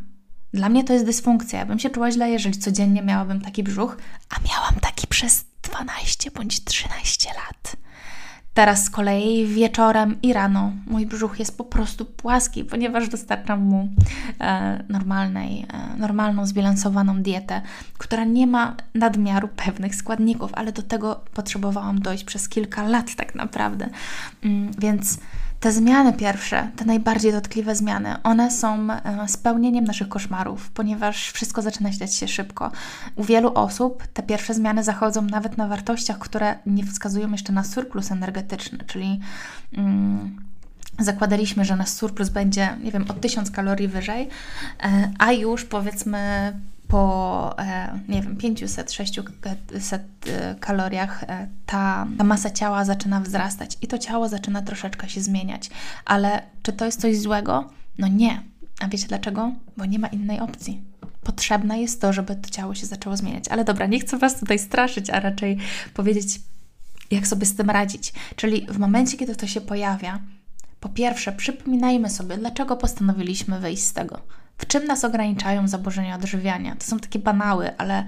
dla 0.54 0.70
mnie 0.70 0.84
to 0.84 0.94
jest 0.94 1.06
dysfunkcja. 1.06 1.60
Ja 1.60 1.66
bym 1.66 1.80
się 1.80 1.90
czuła 1.90 2.12
źle, 2.12 2.30
jeżeli 2.30 2.60
codziennie 2.60 3.02
miałabym 3.02 3.42
taki 3.42 3.64
brzuch, 3.64 3.98
a 4.30 4.48
miałam 4.50 4.80
taki 4.82 5.08
przez 5.08 5.46
12 5.62 6.32
bądź 6.32 6.64
13 6.64 7.30
lat. 7.30 7.76
Teraz 8.54 8.86
z 8.86 8.90
kolei 8.90 9.46
wieczorem 9.46 10.22
i 10.22 10.34
rano 10.34 10.72
mój 10.88 11.06
brzuch 11.06 11.40
jest 11.40 11.58
po 11.58 11.64
prostu 11.64 12.06
płaski, 12.06 12.64
ponieważ 12.64 13.10
dostarczam 13.10 13.62
mu 13.62 13.90
e, 14.40 14.84
normalnej, 14.90 15.66
e, 15.74 15.98
normalną, 15.98 16.46
zbilansowaną 16.46 17.22
dietę, 17.22 17.62
która 17.98 18.24
nie 18.24 18.48
ma 18.48 18.76
nadmiaru 18.96 19.48
pewnych 19.48 19.96
składników, 19.96 20.52
ale 20.54 20.72
do 20.72 20.82
tego 20.82 21.22
potrzebowałam 21.34 22.00
dojść 22.00 22.24
przez 22.24 22.50
kilka 22.50 22.84
lat 22.84 23.16
tak 23.16 23.36
naprawdę. 23.36 23.90
Mm, 24.44 24.72
więc 24.78 25.18
te 25.62 25.72
zmiany 25.72 26.14
pierwsze, 26.14 26.70
te 26.76 26.86
najbardziej 26.86 27.32
dotkliwe 27.32 27.76
zmiany, 27.76 28.24
one 28.24 28.52
są 28.52 28.88
e, 28.92 29.28
spełnieniem 29.28 29.84
naszych 29.84 30.10
koszmarów, 30.10 30.72
ponieważ 30.72 31.32
wszystko 31.32 31.62
zaczyna 31.62 31.92
się 31.92 32.08
się 32.08 32.28
szybko. 32.28 32.72
U 33.16 33.24
wielu 33.24 33.54
osób 33.54 34.08
te 34.14 34.24
pierwsze 34.24 34.54
zmiany 34.54 34.84
zachodzą 34.84 35.22
nawet 35.22 35.58
na 35.58 35.68
wartościach, 35.68 36.20
które 36.20 36.56
nie 36.66 36.86
wskazują 36.86 37.32
jeszcze 37.32 37.54
na 37.54 37.64
surplus 37.64 38.12
energetyczny, 38.12 38.80
czyli. 38.88 39.20
Mm, 39.78 40.42
zakładaliśmy, 41.00 41.66
że 41.66 41.76
nasz 41.76 41.90
surplus 41.90 42.30
będzie, 42.30 42.78
nie 42.84 42.92
wiem, 42.92 43.06
o 43.10 43.14
1000 43.14 43.52
kalorii 43.52 43.88
wyżej, 43.88 44.30
e, 44.84 45.12
a 45.20 45.32
już 45.32 45.66
powiedzmy 45.66 46.54
po, 46.92 47.56
e, 47.60 48.00
nie 48.08 48.22
wiem, 48.22 48.38
500-600 48.38 50.00
e, 50.28 50.56
kaloriach 50.60 51.26
ta, 51.66 52.08
ta 52.18 52.24
masa 52.24 52.50
ciała 52.50 52.86
zaczyna 52.86 53.20
wzrastać 53.20 53.78
i 53.82 53.88
to 53.88 53.98
ciało 53.98 54.30
zaczyna 54.30 54.62
troszeczkę 54.62 55.10
się 55.10 55.22
zmieniać. 55.22 55.70
Ale 56.06 56.42
czy 56.64 56.74
to 56.74 56.86
jest 56.86 57.02
coś 57.02 57.18
złego? 57.18 57.70
No 57.98 58.08
nie. 58.08 58.42
A 58.80 58.88
wiecie 58.88 59.08
dlaczego? 59.08 59.52
Bo 59.78 59.86
nie 59.86 60.00
ma 60.00 60.08
innej 60.08 60.40
opcji. 60.40 60.82
Potrzebne 61.24 61.82
jest 61.82 62.02
to, 62.02 62.14
żeby 62.14 62.36
to 62.36 62.50
ciało 62.50 62.76
się 62.76 62.86
zaczęło 62.86 63.18
zmieniać. 63.18 63.48
Ale 63.48 63.64
dobra, 63.64 63.86
nie 63.86 64.00
chcę 64.00 64.18
Was 64.18 64.40
tutaj 64.40 64.60
straszyć, 64.60 65.10
a 65.10 65.20
raczej 65.20 65.58
powiedzieć, 65.94 66.42
jak 67.12 67.28
sobie 67.28 67.46
z 67.46 67.56
tym 67.56 67.70
radzić. 67.70 68.14
Czyli 68.36 68.68
w 68.70 68.80
momencie, 68.80 69.18
kiedy 69.18 69.36
to 69.36 69.48
się 69.48 69.62
pojawia, 69.62 70.20
po 70.80 70.90
pierwsze, 70.90 71.32
przypominajmy 71.32 72.10
sobie, 72.10 72.38
dlaczego 72.38 72.78
postanowiliśmy 72.78 73.60
wyjść 73.60 73.84
z 73.84 73.94
tego. 73.94 74.22
W 74.58 74.68
czym 74.68 74.86
nas 74.86 75.04
ograniczają 75.04 75.68
zaburzenia 75.68 76.16
odżywiania? 76.16 76.76
To 76.76 76.86
są 76.86 77.00
takie 77.00 77.20
banały, 77.20 77.78
ale 77.78 78.06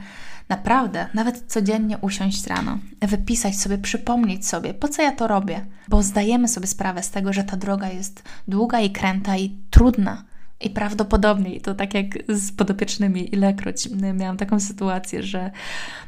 naprawdę, 0.50 1.07
nawet 1.13 1.43
codziennie 1.47 1.97
usiąść 1.97 2.47
rano, 2.47 2.79
wypisać 3.01 3.59
sobie, 3.59 3.77
przypomnieć 3.77 4.47
sobie, 4.47 4.73
po 4.73 4.88
co 4.88 5.01
ja 5.01 5.12
to 5.12 5.27
robię, 5.27 5.65
bo 5.88 6.03
zdajemy 6.03 6.47
sobie 6.47 6.67
sprawę 6.67 7.03
z 7.03 7.12
tego, 7.12 7.33
że 7.33 7.43
ta 7.43 7.57
droga 7.57 7.89
jest 7.89 8.23
długa 8.47 8.79
i 8.79 8.89
kręta 8.89 9.38
i 9.38 9.57
trudna. 9.69 10.23
I 10.59 10.69
prawdopodobnie, 10.69 11.62
to 11.62 11.75
tak 11.75 11.93
jak 11.93 12.05
z 12.29 12.51
podopiecznymi, 12.51 13.33
ilekroć 13.35 13.89
miałam 14.13 14.38
taką 14.38 14.59
sytuację, 14.59 15.23
że 15.23 15.51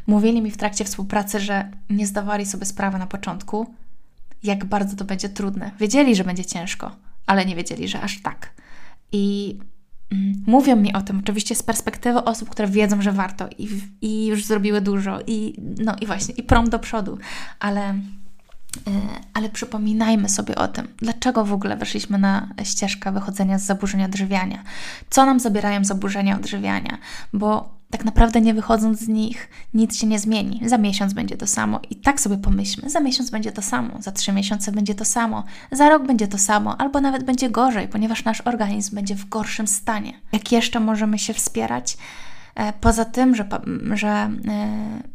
mówili 0.07 0.41
mi 0.41 0.51
w 0.51 0.57
trakcie 0.57 0.85
współpracy, 0.85 1.39
że 1.39 1.71
nie 1.89 2.07
zdawali 2.07 2.45
sobie 2.45 2.65
sprawy 2.65 2.97
na 2.97 3.07
początku, 3.07 3.73
jak 4.43 4.65
bardzo 4.65 4.95
to 4.95 5.05
będzie 5.05 5.29
trudne. 5.29 5.71
Wiedzieli, 5.79 6.15
że 6.15 6.23
będzie 6.23 6.45
ciężko, 6.45 6.91
ale 7.25 7.45
nie 7.45 7.55
wiedzieli, 7.55 7.87
że 7.87 8.01
aż 8.01 8.21
tak. 8.21 8.53
I 9.11 9.57
mówią 10.47 10.75
mi 10.75 10.93
o 10.93 11.01
tym 11.01 11.19
oczywiście 11.19 11.55
z 11.55 11.63
perspektywy 11.63 12.23
osób, 12.23 12.49
które 12.49 12.67
wiedzą, 12.67 13.01
że 13.01 13.11
warto 13.11 13.49
i, 13.57 13.69
i 14.01 14.25
już 14.25 14.45
zrobiły 14.45 14.81
dużo 14.81 15.19
i 15.27 15.61
no 15.77 15.95
i 16.01 16.05
właśnie, 16.05 16.35
i 16.35 16.43
prom 16.43 16.69
do 16.69 16.79
przodu, 16.79 17.17
ale 17.59 17.81
e, 17.89 17.95
ale 19.33 19.49
przypominajmy 19.49 20.29
sobie 20.29 20.55
o 20.55 20.67
tym, 20.67 20.87
dlaczego 20.97 21.45
w 21.45 21.53
ogóle 21.53 21.77
weszliśmy 21.77 22.17
na 22.17 22.49
ścieżkę 22.63 23.11
wychodzenia 23.11 23.59
z 23.59 23.63
zaburzenia 23.63 24.05
odżywiania. 24.05 24.63
Co 25.09 25.25
nam 25.25 25.39
zabierają 25.39 25.83
zaburzenia 25.83 26.35
odżywiania? 26.35 26.97
Bo 27.33 27.74
tak 27.97 28.05
naprawdę 28.05 28.41
nie 28.41 28.53
wychodząc 28.53 28.99
z 28.99 29.07
nich, 29.07 29.49
nic 29.73 29.97
się 29.97 30.07
nie 30.07 30.19
zmieni. 30.19 30.61
Za 30.65 30.77
miesiąc 30.77 31.13
będzie 31.13 31.37
to 31.37 31.47
samo. 31.47 31.79
I 31.89 31.95
tak 31.95 32.19
sobie 32.19 32.37
pomyślmy, 32.37 32.89
za 32.89 32.99
miesiąc 32.99 33.29
będzie 33.29 33.51
to 33.51 33.61
samo, 33.61 34.01
za 34.01 34.11
trzy 34.11 34.31
miesiące 34.31 34.71
będzie 34.71 34.95
to 34.95 35.05
samo, 35.05 35.43
za 35.71 35.89
rok 35.89 36.07
będzie 36.07 36.27
to 36.27 36.37
samo, 36.37 36.81
albo 36.81 37.01
nawet 37.01 37.23
będzie 37.23 37.49
gorzej, 37.49 37.87
ponieważ 37.87 38.23
nasz 38.23 38.41
organizm 38.41 38.95
będzie 38.95 39.15
w 39.15 39.29
gorszym 39.29 39.67
stanie. 39.67 40.13
Jak 40.31 40.51
jeszcze 40.51 40.79
możemy 40.79 41.19
się 41.19 41.33
wspierać? 41.33 41.97
E, 42.55 42.73
poza 42.73 43.05
tym, 43.05 43.35
że, 43.35 43.45
że 43.93 44.07
e, 44.07 44.29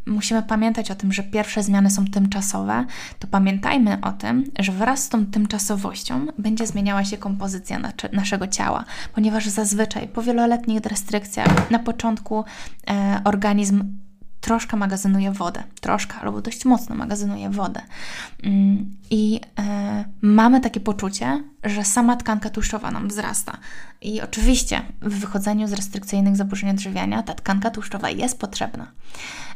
musimy 0.06 0.42
pamiętać 0.42 0.90
o 0.90 0.94
tym, 0.94 1.12
że 1.12 1.22
pierwsze 1.22 1.62
zmiany 1.62 1.90
są 1.90 2.04
tymczasowe, 2.04 2.84
to 3.18 3.28
pamiętajmy 3.28 3.98
o 4.02 4.12
tym, 4.12 4.44
że 4.58 4.72
wraz 4.72 5.02
z 5.04 5.08
tą 5.08 5.26
tymczasowością 5.26 6.26
będzie 6.38 6.66
zmieniała 6.66 7.04
się 7.04 7.18
kompozycja 7.18 7.78
naszego 8.12 8.46
ciała, 8.46 8.84
ponieważ 9.14 9.46
zazwyczaj 9.46 10.08
po 10.08 10.22
wieloletnich 10.22 10.80
restrykcjach 10.86 11.70
na 11.70 11.78
początku 11.78 12.44
e, 12.90 13.20
organizm 13.24 13.84
troszkę 14.40 14.76
magazynuje 14.76 15.32
wodę, 15.32 15.62
troszkę 15.80 16.16
albo 16.16 16.40
dość 16.40 16.64
mocno 16.64 16.94
magazynuje 16.94 17.50
wodę. 17.50 17.80
Mm, 18.42 18.96
I 19.10 19.40
e, 19.58 20.04
mamy 20.22 20.60
takie 20.60 20.80
poczucie, 20.80 21.44
że 21.64 21.84
sama 21.84 22.16
tkanka 22.16 22.50
tłuszczowa 22.50 22.90
nam 22.90 23.08
wzrasta. 23.08 23.58
I 24.02 24.20
oczywiście 24.20 24.82
w 25.02 25.20
wychodzeniu 25.20 25.68
z 25.68 25.72
restrykcyjnych 25.72 26.36
zaburzeń 26.36 26.70
odżywiania 26.70 27.22
ta 27.22 27.34
tkanka 27.34 27.70
tłuszczowa 27.70 28.10
jest 28.10 28.38
potrzebna, 28.38 28.86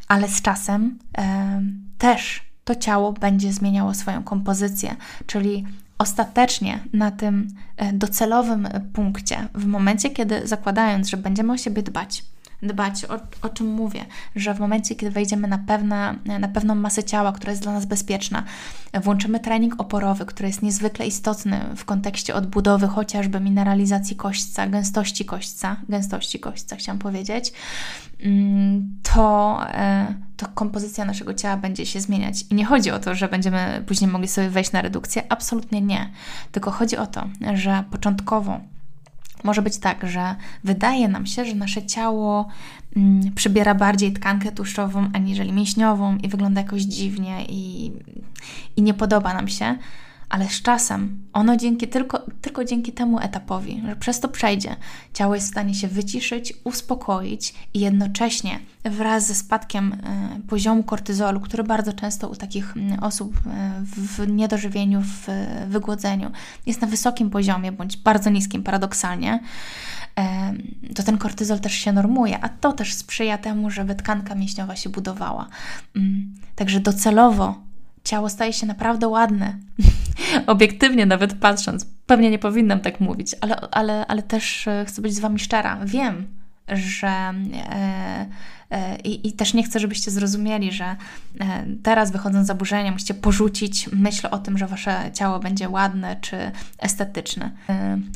ale 0.09 0.29
z 0.29 0.43
czasem 0.43 0.99
e, 1.19 1.63
też 1.99 2.43
to 2.65 2.75
ciało 2.75 3.13
będzie 3.13 3.53
zmieniało 3.53 3.95
swoją 3.95 4.23
kompozycję, 4.23 4.97
czyli 5.27 5.65
ostatecznie 5.99 6.79
na 6.93 7.11
tym 7.11 7.49
e, 7.77 7.93
docelowym 7.93 8.69
punkcie, 8.93 9.49
w 9.55 9.67
momencie, 9.67 10.11
kiedy 10.11 10.47
zakładając, 10.49 11.09
że 11.09 11.17
będziemy 11.17 11.53
o 11.53 11.57
siebie 11.57 11.83
dbać, 11.83 12.25
dbać, 12.65 13.05
o, 13.05 13.21
o 13.43 13.49
czym 13.49 13.67
mówię, 13.67 14.05
że 14.37 14.55
w 14.55 14.61
momencie, 14.61 14.95
kiedy 14.95 15.11
wejdziemy 15.13 15.49
na, 15.49 15.59
pewne, 15.59 16.15
na 16.41 16.49
pewną 16.49 16.75
masę 16.75 17.05
ciała, 17.05 17.33
która 17.33 17.51
jest 17.51 17.63
dla 17.63 17.73
nas 17.73 17.87
bezpieczna, 17.87 18.43
włączymy 19.03 19.41
trening 19.41 19.75
oporowy, 19.79 20.27
który 20.27 20.49
jest 20.49 20.63
niezwykle 20.63 21.07
istotny 21.07 21.61
w 21.77 21.85
kontekście 21.85 22.35
odbudowy 22.35 22.87
chociażby 22.87 23.41
mineralizacji 23.41 24.17
kośćca, 24.17 24.67
gęstości 24.67 25.25
kośćca, 25.25 25.77
gęstości 25.89 26.41
kośćca 26.41 26.77
chciałam 26.77 26.99
powiedzieć, 26.99 27.53
mm, 28.21 29.01
to, 29.03 29.59
e, 29.69 30.15
to 30.37 30.47
kompozycja 30.55 31.05
naszego 31.05 31.35
ciała 31.35 31.57
będzie 31.57 31.87
się 31.87 32.01
zmieniać. 32.01 32.45
I 32.51 32.55
nie 32.55 32.65
chodzi 32.65 32.91
o 32.91 32.99
to, 32.99 33.15
że 33.15 33.29
będziemy 33.29 33.85
później 33.87 34.11
mogli 34.11 34.29
sobie 34.29 34.51
wejść 34.51 34.73
na 34.73 34.83
redukcję, 34.83 35.23
absolutnie 35.29 35.81
nie. 35.81 36.11
Tylko 36.53 36.71
chodzi 36.71 36.97
o 36.97 37.07
to, 37.07 37.29
że 37.55 37.85
początkowo 37.91 38.61
może 39.45 39.63
być 39.63 39.79
tak, 39.79 40.07
że 40.07 40.35
wydaje 40.65 41.09
nam 41.09 41.27
się, 41.27 41.45
że 41.45 41.55
nasze 41.55 41.87
ciało 41.87 42.49
mm, 42.97 43.33
przybiera 43.35 43.75
bardziej 43.75 44.13
tkankę 44.13 44.53
tłuszczową 44.53 45.09
aniżeli 45.13 45.53
mięśniową 45.53 46.17
i 46.17 46.29
wygląda 46.29 46.61
jakoś 46.61 46.83
dziwnie 46.83 47.45
i, 47.49 47.93
i 48.77 48.83
nie 48.83 48.95
podoba 48.95 49.35
nam 49.35 49.49
się, 49.49 49.77
ale 50.35 50.49
z 50.49 50.63
czasem 50.63 51.19
ono 51.33 51.57
dzięki, 51.57 51.89
tylko, 51.89 52.27
tylko 52.41 52.65
dzięki 52.65 52.93
temu 52.93 53.19
etapowi, 53.19 53.83
że 53.87 53.97
przez 53.97 54.21
to 54.21 54.29
przejdzie, 54.29 54.77
ciało 55.13 55.35
jest 55.35 55.47
w 55.47 55.51
stanie 55.51 55.75
się 55.75 55.89
wyciszyć, 55.89 56.55
uspokoić 56.65 57.55
i 57.75 57.81
jednocześnie 57.81 58.59
wraz 58.85 59.27
ze 59.27 59.35
spadkiem 59.35 59.93
y, 59.93 60.49
poziomu 60.49 60.83
kortyzolu, 60.83 61.41
który 61.41 61.65
bardzo 61.65 61.93
często 61.93 62.29
u 62.29 62.37
takich 62.37 62.75
osób 63.01 63.37
y, 63.37 63.41
w 63.85 64.29
niedożywieniu, 64.29 65.03
w 65.03 65.29
wygłodzeniu 65.69 66.31
jest 66.67 66.81
na 66.81 66.87
wysokim 66.87 67.31
poziomie 67.31 67.73
bądź 67.73 67.97
bardzo 67.97 68.31
niskim 68.31 68.63
paradoksalnie, 68.63 69.41
to 70.95 71.03
ten 71.03 71.19
kortyzol 71.19 71.61
też 71.61 71.73
się 71.73 71.93
normuje, 71.93 72.45
a 72.45 72.49
to 72.49 72.73
też 72.73 72.95
sprzyja 72.95 73.39
temu, 73.39 73.71
żeby 73.71 73.95
tkanka 73.95 74.35
mięśniowa 74.35 74.77
się 74.77 74.91
budowała. 74.91 75.49
Mm, 75.97 76.35
także 76.55 76.81
docelowo 76.81 77.64
ciało 78.05 78.29
staje 78.29 78.53
się 78.53 78.67
naprawdę 78.67 79.09
ładne. 79.09 79.59
Obiektywnie 80.47 81.07
nawet 81.07 81.35
patrząc, 81.35 81.87
pewnie 82.07 82.31
nie 82.31 82.39
powinnam 82.39 82.81
tak 82.81 83.01
mówić, 83.01 83.35
ale, 83.41 83.61
ale, 83.61 84.07
ale 84.07 84.23
też 84.23 84.69
e, 84.69 84.85
chcę 84.85 85.03
być 85.03 85.15
z 85.15 85.21
Wami 85.21 85.39
szczera. 85.39 85.81
Wiem, 85.85 86.27
że 86.69 87.09
e, 87.09 88.27
e, 88.71 88.97
i, 88.97 89.33
też 89.33 89.55
nie 89.55 89.63
chcę, 89.63 89.81
żebyście 89.81 90.11
zrozumieli, 90.11 90.73
że 90.73 90.85
e, 90.85 90.97
teraz 91.83 92.11
wychodząc 92.11 92.45
z 92.45 92.47
zaburzenia 92.47 92.93
musicie 92.93 93.15
porzucić 93.15 93.89
myśl 93.93 94.29
o 94.31 94.39
tym, 94.39 94.59
że 94.59 94.67
Wasze 94.67 95.11
ciało 95.15 95.39
będzie 95.39 95.69
ładne 95.69 96.17
czy 96.21 96.37
estetyczne. 96.79 97.51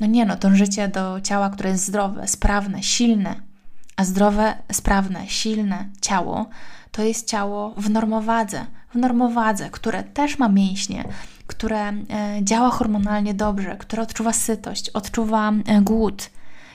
No 0.01 0.07
nie 0.07 0.27
no, 0.27 0.37
dążycie 0.37 0.89
do 0.89 1.21
ciała, 1.21 1.51
które 1.51 1.71
jest 1.71 1.87
zdrowe, 1.87 2.29
sprawne, 2.29 2.83
silne, 2.83 3.35
a 3.97 4.05
zdrowe, 4.05 4.55
sprawne, 4.73 5.29
silne 5.29 5.89
ciało 6.01 6.49
to 6.93 7.03
jest 7.03 7.29
ciało 7.29 7.75
w 7.77 7.91
normowadze, 7.91 8.67
w 8.95 8.95
normowadze, 8.95 9.71
które 9.71 10.05
też 10.05 10.39
ma 10.39 10.49
mięśnie, 10.49 11.05
które 11.47 11.89
e, 11.89 12.05
działa 12.43 12.71
hormonalnie 12.71 13.35
dobrze, 13.35 13.77
które 13.77 14.03
odczuwa 14.03 14.33
sytość, 14.33 14.91
odczuwa 14.91 15.53
e, 15.67 15.81
głód, 15.81 16.31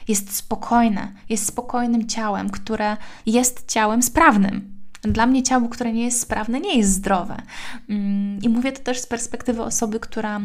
jest 0.07 0.35
spokojne, 0.35 1.11
jest 1.29 1.45
spokojnym 1.45 2.07
ciałem, 2.07 2.49
które 2.49 2.97
jest 3.25 3.71
ciałem 3.71 4.03
sprawnym. 4.03 4.73
Dla 5.01 5.25
mnie 5.25 5.43
ciało, 5.43 5.69
które 5.69 5.93
nie 5.93 6.03
jest 6.03 6.21
sprawne, 6.21 6.59
nie 6.59 6.77
jest 6.77 6.91
zdrowe. 6.91 7.37
Mm, 7.89 8.41
I 8.41 8.49
mówię 8.49 8.71
to 8.71 8.83
też 8.83 8.99
z 8.99 9.07
perspektywy 9.07 9.61
osoby, 9.63 9.99
która 9.99 10.37
e, 10.37 10.41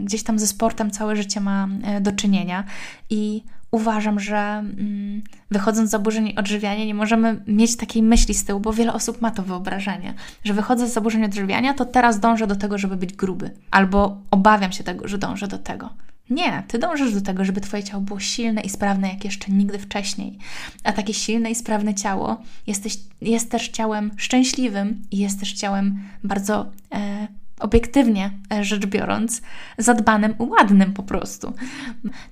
gdzieś 0.00 0.22
tam 0.22 0.38
ze 0.38 0.46
sportem 0.46 0.90
całe 0.90 1.16
życie 1.16 1.40
ma 1.40 1.68
do 2.00 2.12
czynienia 2.12 2.64
i 3.10 3.44
uważam, 3.74 4.20
że 4.20 4.36
mm, 4.36 5.22
wychodząc 5.50 5.88
z 5.88 5.92
zaburzeń 5.92 6.34
odżywiania, 6.36 6.84
nie 6.84 6.94
możemy 6.94 7.42
mieć 7.46 7.76
takiej 7.76 8.02
myśli 8.02 8.34
z 8.34 8.44
tyłu, 8.44 8.60
bo 8.60 8.72
wiele 8.72 8.92
osób 8.92 9.20
ma 9.20 9.30
to 9.30 9.42
wyobrażenie, 9.42 10.14
że 10.44 10.54
wychodzę 10.54 10.88
z 10.88 10.92
zaburzeń 10.92 11.24
odżywiania, 11.24 11.74
to 11.74 11.84
teraz 11.84 12.20
dążę 12.20 12.46
do 12.46 12.56
tego, 12.56 12.78
żeby 12.78 12.96
być 12.96 13.12
gruby, 13.12 13.50
albo 13.70 14.16
obawiam 14.30 14.72
się 14.72 14.84
tego, 14.84 15.08
że 15.08 15.18
dążę 15.18 15.48
do 15.48 15.58
tego. 15.58 15.90
Nie, 16.30 16.62
ty 16.68 16.78
dążysz 16.78 17.14
do 17.14 17.20
tego, 17.20 17.44
żeby 17.44 17.60
twoje 17.60 17.82
ciało 17.82 18.02
było 18.02 18.20
silne 18.20 18.60
i 18.60 18.68
sprawne 18.68 19.08
jak 19.08 19.24
jeszcze 19.24 19.52
nigdy 19.52 19.78
wcześniej. 19.78 20.38
A 20.84 20.92
takie 20.92 21.14
silne 21.14 21.50
i 21.50 21.54
sprawne 21.54 21.94
ciało 21.94 22.42
jesteś, 22.66 22.98
jest 23.20 23.50
też 23.50 23.68
ciałem 23.68 24.10
szczęśliwym 24.16 25.02
i 25.10 25.18
jest 25.18 25.40
też 25.40 25.52
ciałem 25.52 25.98
bardzo 26.24 26.66
e, 26.94 27.28
obiektywnie 27.60 28.30
rzecz 28.60 28.86
biorąc, 28.86 29.42
zadbanym, 29.78 30.34
ładnym 30.38 30.92
po 30.92 31.02
prostu. 31.02 31.52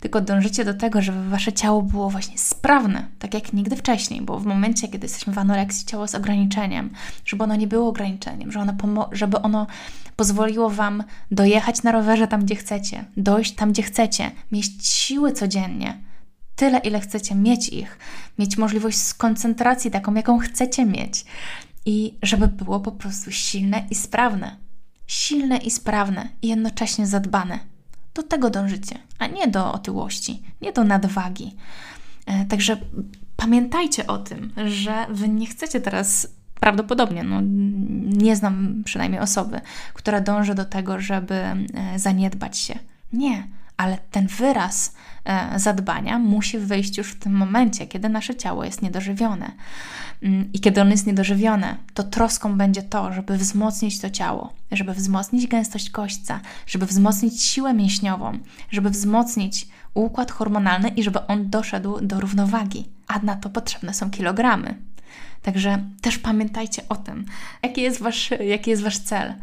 Tylko 0.01 0.21
dążycie 0.21 0.65
do 0.65 0.75
tego, 0.75 1.03
żeby 1.03 1.29
wasze 1.29 1.53
ciało 1.53 1.83
było 1.83 2.11
właśnie 2.11 2.39
sprawne, 2.39 3.07
tak 3.19 3.35
jak 3.35 3.53
nigdy 3.53 3.77
wcześniej, 3.77 4.23
bo 4.23 4.39
w 4.39 4.47
momencie, 4.47 4.89
kiedy 4.89 5.05
jesteśmy 5.05 5.33
w 5.33 5.39
anoreksji, 5.39 5.87
ciało 5.87 6.09
z 6.09 6.15
ograniczeniem, 6.15 6.91
żeby 7.25 7.45
ono 7.45 7.57
nie 7.57 7.67
było 7.67 7.89
ograniczeniem, 7.89 8.53
żeby 8.53 8.73
ono, 8.83 9.09
żeby 9.13 9.43
ono 9.43 9.67
pozwoliło 10.17 10.71
wam 10.71 11.05
dojechać 11.31 11.83
na 11.83 11.93
rowerze 11.93 12.29
tam, 12.29 12.45
gdzie 12.45 12.55
chcecie, 12.55 13.05
dojść 13.17 13.55
tam, 13.55 13.73
gdzie 13.73 13.83
chcecie, 13.83 14.31
mieć 14.53 14.87
siły 14.87 15.33
codziennie, 15.33 15.99
tyle, 16.57 16.79
ile 16.79 17.01
chcecie 17.01 17.35
mieć 17.35 17.69
ich, 17.69 17.99
mieć 18.39 18.59
możliwość 18.59 18.99
skoncentracji 18.99 19.91
taką, 19.91 20.15
jaką 20.15 20.39
chcecie 20.39 20.87
mieć 20.87 21.25
i 21.87 22.19
żeby 22.23 22.49
było 22.49 22.81
po 22.81 22.93
prostu 22.93 23.31
silne 23.31 23.87
i 23.91 23.95
sprawne 23.95 24.57
silne 25.07 25.57
i 25.57 25.71
sprawne 25.71 26.29
i 26.43 26.49
jednocześnie 26.49 27.07
zadbane. 27.07 27.59
Do 28.15 28.23
tego 28.23 28.51
dążycie, 28.51 28.99
a 29.19 29.27
nie 29.27 29.49
do 29.49 29.73
otyłości, 29.73 30.43
nie 30.61 30.73
do 30.73 30.85
nadwagi. 30.85 31.57
E, 32.27 32.45
także 32.45 32.77
pamiętajcie 33.37 34.07
o 34.07 34.19
tym, 34.19 34.53
że 34.67 35.07
wy 35.11 35.29
nie 35.29 35.47
chcecie 35.47 35.81
teraz 35.81 36.29
prawdopodobnie, 36.61 37.25
no, 37.25 37.41
nie 38.17 38.37
znam 38.37 38.83
przynajmniej 38.85 39.21
osoby, 39.21 39.61
która 39.95 40.21
dąży 40.21 40.55
do 40.55 40.65
tego, 40.65 41.01
żeby 41.01 41.35
e, 41.35 41.57
zaniedbać 41.97 42.59
się. 42.59 42.79
Nie, 43.13 43.49
ale 43.77 43.99
ten 44.11 44.27
wyraz 44.27 44.95
zadbania 45.57 46.19
musi 46.19 46.59
wyjść 46.59 46.99
już 46.99 47.11
w 47.11 47.19
tym 47.19 47.33
momencie, 47.33 47.87
kiedy 47.87 48.09
nasze 48.09 48.35
ciało 48.35 48.65
jest 48.65 48.83
niedożywione. 48.83 49.53
Mm, 50.23 50.53
I 50.53 50.61
kiedy 50.61 50.81
ono 50.81 50.91
jest 50.91 51.07
niedożywione, 51.07 51.77
to 51.95 52.03
troską 52.03 52.57
będzie 52.57 52.83
to, 52.83 53.13
żeby 53.13 53.37
wzmocnić 53.37 54.01
to 54.01 54.11
ciało, 54.11 54.53
żeby 54.73 54.95
wzmocnić 54.95 55.47
gęstość 55.47 55.91
kośćca, 55.91 56.41
żeby 56.67 56.87
wzmocnić 56.87 57.43
siłę 57.43 57.75
mięśniową, 57.75 58.39
żeby 58.71 58.91
wzmocnić 58.91 59.69
układ 59.95 60.31
hormonalny 60.31 60.89
i 60.89 61.03
żeby 61.03 61.27
on 61.27 61.51
doszedł 61.51 62.01
do 62.01 62.21
równowagi. 62.21 62.89
A 63.07 63.19
na 63.19 63.37
to 63.37 63.51
potrzebne 63.51 63.95
są 63.95 64.11
kilogramy. 64.11 64.75
Także 65.43 65.85
też 66.01 66.19
pamiętajcie 66.19 66.83
o 66.89 66.97
tym, 66.97 67.25
jaki 67.63 67.83
jest 67.83 68.01
wasz, 68.01 68.31
jaki 68.31 68.71
jest 68.71 68.83
wasz 68.83 68.99
cel. 68.99 69.35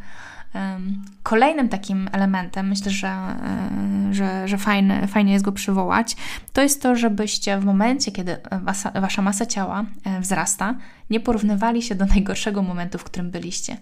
Kolejnym 1.24 1.70
takim 1.70 2.10
elementem, 2.12 2.68
myślę, 2.68 2.92
że, 2.92 3.08
e, 3.08 3.70
że, 4.12 4.48
że 4.48 4.58
fajne, 4.58 5.08
fajnie 5.08 5.34
jest 5.34 5.46
go 5.46 5.52
przywołać, 5.52 6.16
to 6.54 6.62
jest 6.62 6.82
to, 6.82 6.96
żebyście 6.96 7.58
w 7.58 7.66
momencie, 7.66 8.12
kiedy 8.12 8.38
wasza, 8.62 8.92
wasza 8.92 9.22
masa 9.22 9.46
ciała 9.46 9.86
e, 10.04 10.22
wzrasta, 10.22 10.76
nie 11.10 11.20
porównywali 11.20 11.82
się 11.82 11.96
do 11.96 12.06
najgorszego 12.06 12.62
momentu, 12.62 12.98
w 12.98 13.04
którym 13.04 13.32
byliście. 13.32 13.78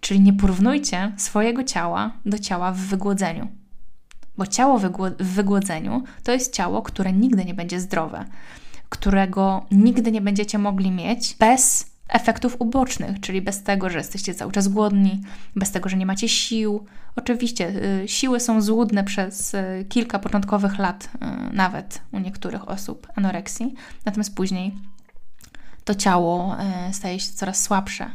Czyli 0.00 0.20
nie 0.20 0.32
porównujcie 0.32 1.12
swojego 1.16 1.64
ciała 1.64 2.10
do 2.26 2.38
ciała 2.38 2.72
w 2.72 2.78
wygłodzeniu. 2.78 3.48
Bo 4.38 4.46
ciało 4.46 4.78
w 4.78 4.90
wygłodzeniu 5.18 6.02
to 6.22 6.32
jest 6.32 6.54
ciało, 6.54 6.82
które 6.82 7.12
nigdy 7.12 7.44
nie 7.44 7.54
będzie 7.54 7.80
zdrowe, 7.80 8.24
którego 8.88 9.66
nigdy 9.70 10.12
nie 10.12 10.20
będziecie 10.20 10.58
mogli 10.58 10.90
mieć 10.90 11.36
bez 11.38 11.91
efektów 12.12 12.56
ubocznych, 12.58 13.20
czyli 13.20 13.42
bez 13.42 13.62
tego, 13.62 13.90
że 13.90 13.98
jesteście 13.98 14.34
cały 14.34 14.52
czas 14.52 14.68
głodni, 14.68 15.20
bez 15.56 15.70
tego, 15.70 15.88
że 15.88 15.96
nie 15.96 16.06
macie 16.06 16.28
sił. 16.28 16.86
Oczywiście 17.16 17.68
y, 18.04 18.08
siły 18.08 18.40
są 18.40 18.62
złudne 18.62 19.04
przez 19.04 19.54
y, 19.54 19.86
kilka 19.88 20.18
początkowych 20.18 20.78
lat, 20.78 21.04
y, 21.04 21.54
nawet 21.54 22.02
u 22.12 22.18
niektórych 22.18 22.68
osób 22.68 23.06
anoreksji, 23.14 23.74
natomiast 24.04 24.34
później 24.34 24.74
to 25.84 25.94
ciało 25.94 26.56
staje 26.92 27.20
się 27.20 27.32
coraz 27.32 27.62
słabsze 27.62 28.10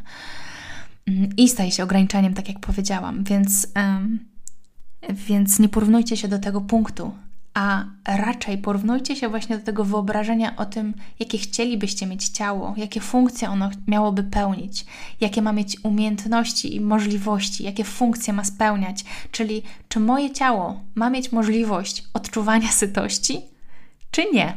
mm, 1.08 1.30
i 1.38 1.50
staje 1.50 1.72
się 1.72 1.84
ograniczeniem, 1.84 2.34
tak 2.34 2.48
jak 2.48 2.60
powiedziałam, 2.60 3.24
więc, 3.24 3.68
więc 5.12 5.60
nie 5.60 5.70
porównujcie 5.70 6.18
się 6.18 6.28
do 6.28 6.40
tego 6.40 6.62
punktu, 6.62 7.12
a 7.58 7.86
raczej 8.06 8.58
porównujcie 8.58 9.16
się 9.16 9.30
właśnie 9.30 9.58
do 9.58 9.66
tego 9.66 9.86
wyobrażenia 9.86 10.56
o 10.56 10.66
tym, 10.66 10.94
jakie 11.20 11.38
chcielibyście 11.38 12.06
mieć 12.06 12.30
ciało, 12.30 12.74
jakie 12.78 13.02
funkcje 13.02 13.50
ono 13.50 13.70
miałoby 13.88 14.24
pełnić, 14.24 14.86
jakie 15.22 15.42
ma 15.42 15.54
mieć 15.54 15.78
umiejętności 15.84 16.76
i 16.76 16.82
możliwości, 16.82 17.64
jakie 17.64 17.84
funkcje 17.84 18.34
ma 18.34 18.44
spełniać, 18.44 19.06
czyli 19.32 19.64
czy 19.88 20.00
moje 20.00 20.32
ciało 20.32 20.82
ma 20.96 21.10
mieć 21.10 21.32
możliwość 21.32 22.04
odczuwania 22.14 22.68
sytości, 22.68 23.42
czy 24.12 24.26
nie. 24.34 24.54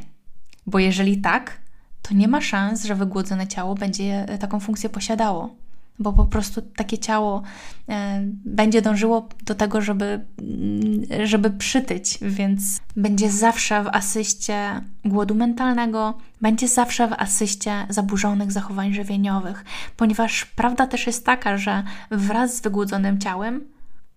Bo 0.67 0.79
jeżeli 0.79 1.21
tak, 1.21 1.61
to 2.03 2.15
nie 2.15 2.29
ma 2.29 2.41
szans, 2.41 2.85
że 2.85 2.95
wygłodzone 2.95 3.47
ciało 3.47 3.75
będzie 3.75 4.27
taką 4.41 4.61
funkcję 4.61 4.89
posiadało 4.91 5.55
bo 6.01 6.13
po 6.13 6.25
prostu 6.25 6.63
takie 6.63 6.99
ciało 6.99 7.43
e, 7.89 8.21
będzie 8.45 8.83
dążyło 8.83 9.29
do 9.45 9.55
tego, 9.55 9.81
żeby, 9.81 10.25
mm, 10.39 11.27
żeby 11.27 11.51
przytyć, 11.51 12.19
więc 12.23 12.81
będzie 12.97 13.31
zawsze 13.31 13.85
w 13.85 13.89
asyście 13.89 14.81
głodu 15.05 15.35
mentalnego, 15.35 16.19
będzie 16.41 16.69
zawsze 16.69 17.09
w 17.09 17.13
asyście 17.13 17.87
zaburzonych 17.89 18.53
zachowań 18.53 18.95
żywieniowych, 18.95 19.65
ponieważ 19.97 20.45
prawda 20.45 20.87
też 20.87 21.07
jest 21.07 21.27
taka, 21.27 21.59
że 21.59 21.83
wraz 22.11 22.57
z 22.57 22.61
wygłodzonym 22.61 23.19
ciałem 23.19 23.65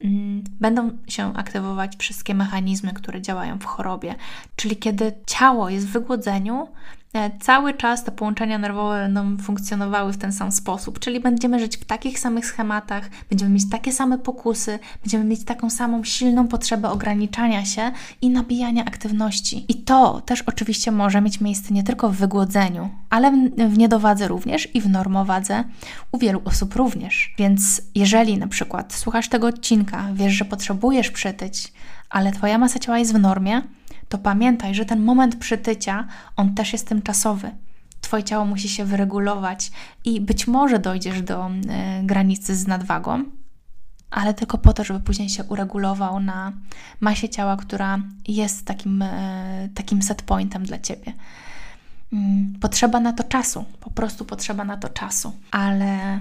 mm, 0.01 0.43
będą 0.59 0.91
się 1.07 1.33
aktywować 1.33 1.97
wszystkie 1.97 2.33
mechanizmy, 2.33 2.93
które 2.93 3.21
działają 3.21 3.59
w 3.59 3.65
chorobie. 3.65 4.15
Czyli 4.55 4.77
kiedy 4.77 5.11
ciało 5.25 5.69
jest 5.69 5.87
w 5.87 5.91
wygłodzeniu, 5.91 6.67
cały 7.41 7.73
czas 7.73 8.03
te 8.03 8.11
połączenia 8.11 8.57
nerwowe 8.57 8.99
będą 8.99 9.37
funkcjonowały 9.37 10.13
w 10.13 10.17
ten 10.17 10.33
sam 10.33 10.51
sposób, 10.51 10.99
czyli 10.99 11.19
będziemy 11.19 11.59
żyć 11.59 11.77
w 11.77 11.85
takich 11.85 12.19
samych 12.19 12.45
schematach, 12.45 13.09
będziemy 13.29 13.51
mieć 13.51 13.69
takie 13.69 13.91
same 13.91 14.17
pokusy, 14.17 14.79
będziemy 15.03 15.23
mieć 15.23 15.45
taką 15.45 15.69
samą 15.69 16.03
silną 16.03 16.47
potrzebę 16.47 16.89
ograniczania 16.89 17.65
się 17.65 17.91
i 18.21 18.29
nabijania 18.29 18.85
aktywności. 18.85 19.65
I 19.67 19.75
to 19.75 20.21
też 20.21 20.41
oczywiście 20.41 20.91
może 20.91 21.21
mieć 21.21 21.41
miejsce 21.41 21.73
nie 21.73 21.83
tylko 21.83 22.09
w 22.09 22.15
wygłodzeniu, 22.15 22.89
ale 23.09 23.31
w 23.57 23.77
niedowadze 23.77 24.27
również 24.27 24.75
i 24.75 24.81
w 24.81 24.89
normowadze 24.89 25.63
u 26.11 26.17
wielu 26.17 26.41
osób 26.45 26.75
również. 26.75 27.33
Więc 27.37 27.81
jeżeli 27.95 28.37
na 28.37 28.47
przykład 28.47 28.93
słuchasz 28.93 29.29
tego 29.29 29.47
odcinka, 29.47 30.07
wiesz, 30.13 30.33
że 30.33 30.45
potrzebujesz 30.45 31.11
przytyć, 31.11 31.73
ale 32.09 32.31
Twoja 32.31 32.57
masa 32.57 32.79
ciała 32.79 32.99
jest 32.99 33.13
w 33.13 33.19
normie, 33.19 33.61
to 34.09 34.17
pamiętaj, 34.17 34.75
że 34.75 34.85
ten 34.85 35.03
moment 35.03 35.35
przytycia, 35.35 36.07
on 36.35 36.55
też 36.55 36.73
jest 36.73 36.87
tymczasowy. 36.87 37.51
Twoje 38.01 38.23
ciało 38.23 38.45
musi 38.45 38.69
się 38.69 38.85
wyregulować 38.85 39.71
i 40.05 40.21
być 40.21 40.47
może 40.47 40.79
dojdziesz 40.79 41.21
do 41.21 41.47
y, 41.47 41.51
granicy 42.03 42.55
z 42.55 42.67
nadwagą, 42.67 43.23
ale 44.11 44.33
tylko 44.33 44.57
po 44.57 44.73
to, 44.73 44.83
żeby 44.83 44.99
później 44.99 45.29
się 45.29 45.43
uregulował 45.43 46.19
na 46.19 46.53
masie 46.99 47.29
ciała, 47.29 47.57
która 47.57 47.99
jest 48.27 48.65
takim, 48.65 49.01
y, 49.01 49.69
takim 49.75 50.01
set 50.01 50.21
pointem 50.21 50.63
dla 50.63 50.79
Ciebie. 50.79 51.13
Y, 52.13 52.17
potrzeba 52.59 52.99
na 52.99 53.13
to 53.13 53.23
czasu, 53.23 53.65
po 53.79 53.91
prostu 53.91 54.25
potrzeba 54.25 54.63
na 54.63 54.77
to 54.77 54.89
czasu, 54.89 55.33
ale 55.51 56.19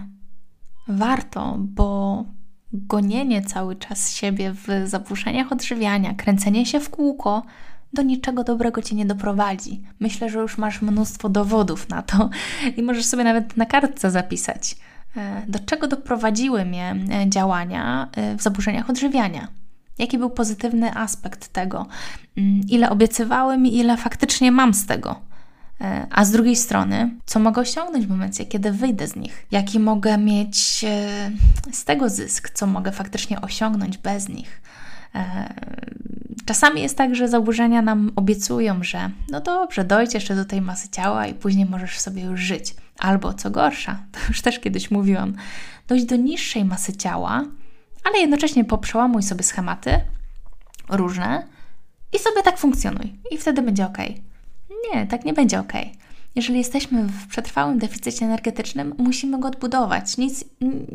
warto, 0.89 1.57
bo 1.59 2.25
gonienie 2.73 3.43
cały 3.43 3.77
czas 3.77 4.15
siebie 4.15 4.53
w 4.53 4.89
zaburzeniach 4.89 5.53
odżywiania, 5.53 6.15
kręcenie 6.15 6.67
się 6.67 6.81
w 6.81 6.91
kółko, 6.91 7.43
do 7.93 8.03
niczego 8.03 8.45
dobrego 8.45 8.83
cię 8.83 8.97
nie 8.97 9.07
doprowadzi. 9.07 9.83
Myślę, 10.01 10.31
że 10.31 10.39
już 10.39 10.59
masz 10.59 10.83
mnóstwo 10.83 11.29
dowodów 11.29 11.89
na 11.89 12.03
to 12.03 12.31
i 12.77 12.83
możesz 12.83 13.05
sobie 13.05 13.25
nawet 13.25 13.57
na 13.57 13.67
kartce 13.67 14.11
zapisać, 14.11 14.77
e, 15.17 15.43
do 15.49 15.59
czego 15.59 15.89
doprowadziły 15.89 16.65
mnie 16.65 16.97
e, 17.11 17.31
działania 17.31 18.09
e, 18.13 18.37
w 18.37 18.43
zaburzeniach 18.43 18.91
odżywiania. 18.91 19.49
Jaki 19.99 20.19
był 20.19 20.31
pozytywny 20.31 20.97
aspekt 20.97 21.49
tego? 21.49 21.87
Mm, 22.37 22.61
ile 22.69 22.91
obiecywały 22.91 23.59
mi, 23.59 23.77
ile 23.77 23.97
faktycznie 23.97 24.53
mam 24.53 24.75
z 24.75 24.87
tego? 24.87 25.21
A 26.11 26.25
z 26.25 26.31
drugiej 26.31 26.57
strony, 26.57 27.11
co 27.27 27.41
mogę 27.41 27.63
osiągnąć 27.63 28.07
w 28.07 28.11
momencie, 28.11 28.47
kiedy 28.47 28.73
wyjdę 28.73 29.07
z 29.07 29.17
nich? 29.17 29.47
Jaki 29.51 29.81
mogę 29.81 30.19
mieć 30.19 30.85
z 31.73 31.85
tego 31.85 32.09
zysk? 32.09 32.51
Co 32.51 32.67
mogę 32.67 32.93
faktycznie 32.93 33.41
osiągnąć 33.41 33.99
bez 33.99 34.29
nich? 34.29 34.63
Czasami 36.47 36.83
jest 36.83 36.97
tak, 36.97 37.15
że 37.15 37.29
zaburzenia 37.29 37.83
nam 37.83 38.13
obiecują, 38.17 38.83
że 38.83 39.11
no 39.31 39.41
dobrze, 39.41 39.85
dojdź 39.85 40.15
jeszcze 40.15 40.37
do 40.37 40.45
tej 40.45 40.61
masy 40.61 40.89
ciała 40.89 41.27
i 41.27 41.35
później 41.35 41.67
możesz 41.67 42.01
sobie 42.01 42.23
już 42.23 42.41
żyć. 42.41 42.75
Albo 42.99 43.35
co 43.35 43.51
gorsza, 43.51 43.99
to 44.13 44.19
już 44.29 44.41
też 44.43 44.59
kiedyś 44.59 44.91
mówiłam, 44.91 45.35
dojść 45.89 46.05
do 46.05 46.17
niższej 46.17 46.65
masy 46.65 46.97
ciała, 46.97 47.45
ale 48.05 48.19
jednocześnie 48.19 48.65
poprzełamuj 48.65 49.23
sobie 49.23 49.43
schematy 49.43 50.01
różne 50.89 51.47
i 52.13 52.19
sobie 52.19 52.43
tak 52.43 52.59
funkcjonuj. 52.59 53.19
I 53.31 53.39
wtedy 53.39 53.63
będzie 53.63 53.87
ok. 53.87 53.99
Nie, 54.95 55.07
tak 55.07 55.25
nie 55.25 55.33
będzie 55.33 55.61
ok. 55.61 55.73
Jeżeli 56.35 56.59
jesteśmy 56.59 57.05
w 57.05 57.27
przetrwałym 57.27 57.79
deficycie 57.79 58.25
energetycznym, 58.25 58.95
musimy 58.99 59.41
go 59.41 59.49
odbudować. 59.49 60.17
Nic 60.17 60.45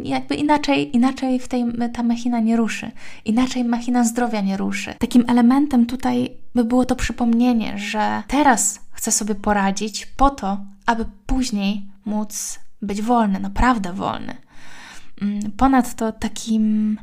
jakby 0.04 0.36
inaczej, 0.36 0.96
inaczej 0.96 1.40
w 1.40 1.48
tej 1.48 1.66
ta 1.94 2.04
machina 2.04 2.40
nie 2.40 2.58
ruszy. 2.58 2.92
Inaczej 3.26 3.64
machina 3.64 4.04
zdrowia 4.04 4.42
nie 4.42 4.58
ruszy. 4.58 4.94
Takim 5.00 5.24
elementem 5.28 5.86
tutaj 5.86 6.32
by 6.56 6.66
było 6.66 6.86
to 6.86 6.96
przypomnienie, 6.96 7.78
że 7.78 8.24
teraz 8.28 8.80
chcę 8.92 9.12
sobie 9.12 9.36
poradzić 9.36 10.06
po 10.06 10.30
to, 10.30 10.58
aby 10.86 11.06
później 11.26 11.88
móc 12.06 12.60
być 12.82 13.02
wolny, 13.02 13.40
naprawdę 13.40 13.94
wolny. 13.94 14.36
Mm, 15.22 15.52
ponadto 15.52 16.12
takim 16.12 16.98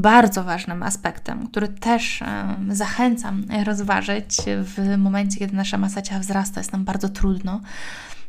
bardzo 0.00 0.44
ważnym 0.44 0.82
aspektem, 0.82 1.46
który 1.46 1.68
też 1.68 2.22
zachęcam 2.68 3.44
rozważyć 3.64 4.36
w 4.46 4.96
momencie, 4.98 5.38
kiedy 5.38 5.56
nasza 5.56 5.78
masa 5.78 6.02
ciała 6.02 6.20
wzrasta, 6.20 6.60
jest 6.60 6.72
nam 6.72 6.84
bardzo 6.84 7.08
trudno, 7.08 7.60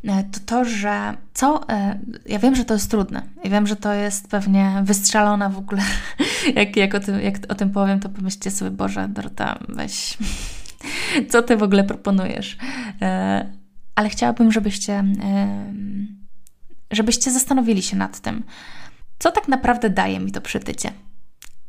e, 0.04 0.24
to 0.24 0.40
to, 0.46 0.66
że 0.66 1.18
co. 1.34 1.70
E, 1.70 2.00
ja 2.26 2.40
wiem, 2.40 2.56
że 2.56 2.66
to 2.66 2.74
jest 2.74 2.92
trudne. 2.92 3.22
Ja 3.44 3.50
wiem, 3.50 3.68
że 3.68 3.76
to 3.76 3.94
jest 3.94 4.28
pewnie 4.28 4.82
wystrzelona 4.84 5.50
w 5.50 5.58
ogóle. 5.58 5.82
Jak, 6.56 6.76
jak, 6.76 6.96
o, 6.96 7.00
tym, 7.00 7.22
jak 7.22 7.36
o 7.50 7.56
tym 7.56 7.70
powiem, 7.70 8.00
to 8.00 8.10
pomyślcie 8.10 8.52
sobie, 8.52 8.72
Boże, 8.72 9.08
Dorota, 9.08 9.60
weź. 9.70 10.18
Co 11.32 11.42
ty 11.42 11.58
w 11.58 11.64
ogóle 11.64 11.84
proponujesz? 11.84 12.58
E, 13.02 13.46
ale 13.96 14.10
chciałabym, 14.10 14.52
żebyście, 14.52 15.04
żebyście 16.92 17.32
zastanowili 17.32 17.82
się 17.82 17.98
nad 17.98 18.20
tym, 18.20 18.44
co 19.20 19.32
tak 19.32 19.48
naprawdę 19.48 19.90
daje 19.90 20.20
mi 20.20 20.32
to 20.32 20.42
przytycie. 20.42 20.92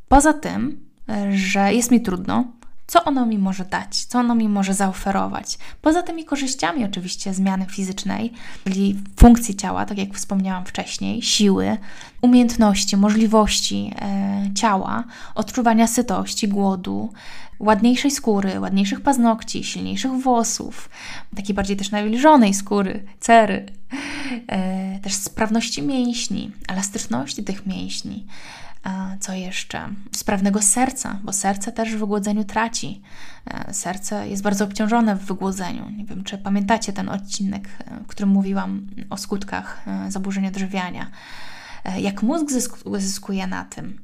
Poza 0.08 0.32
tym, 0.32 0.88
że 1.30 1.74
jest 1.74 1.90
mi 1.90 2.00
trudno, 2.00 2.44
co 2.88 3.04
ono 3.04 3.26
mi 3.26 3.38
może 3.38 3.64
dać, 3.64 4.04
co 4.04 4.18
ono 4.18 4.34
mi 4.34 4.48
może 4.48 4.74
zaoferować. 4.74 5.58
Poza 5.82 6.02
tymi 6.02 6.24
korzyściami, 6.24 6.84
oczywiście, 6.84 7.34
zmiany 7.34 7.66
fizycznej, 7.66 8.32
czyli 8.64 8.96
funkcji 9.16 9.56
ciała, 9.56 9.86
tak 9.86 9.98
jak 9.98 10.14
wspomniałam 10.14 10.64
wcześniej, 10.64 11.22
siły, 11.22 11.76
umiejętności, 12.22 12.96
możliwości 12.96 13.92
e, 14.00 14.50
ciała, 14.54 15.04
odczuwania 15.34 15.86
sytości, 15.86 16.48
głodu, 16.48 17.12
ładniejszej 17.58 18.10
skóry, 18.10 18.60
ładniejszych 18.60 19.00
paznokci, 19.00 19.64
silniejszych 19.64 20.12
włosów, 20.12 20.88
takiej 21.36 21.54
bardziej 21.54 21.76
też 21.76 21.90
nawilżonej 21.90 22.54
skóry, 22.54 23.04
cery, 23.20 23.66
e, 24.46 24.98
też 24.98 25.14
sprawności 25.14 25.82
mięśni, 25.82 26.50
elastyczności 26.68 27.44
tych 27.44 27.66
mięśni. 27.66 28.26
Co 29.20 29.32
jeszcze? 29.32 29.88
Sprawnego 30.12 30.62
serca, 30.62 31.18
bo 31.24 31.32
serce 31.32 31.72
też 31.72 31.94
w 31.94 31.98
wygłodzeniu 31.98 32.44
traci. 32.44 33.02
E, 33.46 33.74
serce 33.74 34.28
jest 34.28 34.42
bardzo 34.42 34.64
obciążone 34.64 35.16
w 35.16 35.24
wygłodzeniu. 35.24 35.90
Nie 35.90 36.04
wiem, 36.04 36.24
czy 36.24 36.38
pamiętacie 36.38 36.92
ten 36.92 37.08
odcinek, 37.08 37.68
e, 37.80 38.00
w 38.00 38.06
którym 38.06 38.28
mówiłam 38.28 38.86
o 39.10 39.16
skutkach 39.16 39.82
e, 39.86 40.10
zaburzenia 40.10 40.48
odżywiania. 40.48 41.10
Jak 41.98 42.22
mózg 42.22 42.46
zyskuje 42.98 43.46
na 43.46 43.64
tym. 43.64 44.00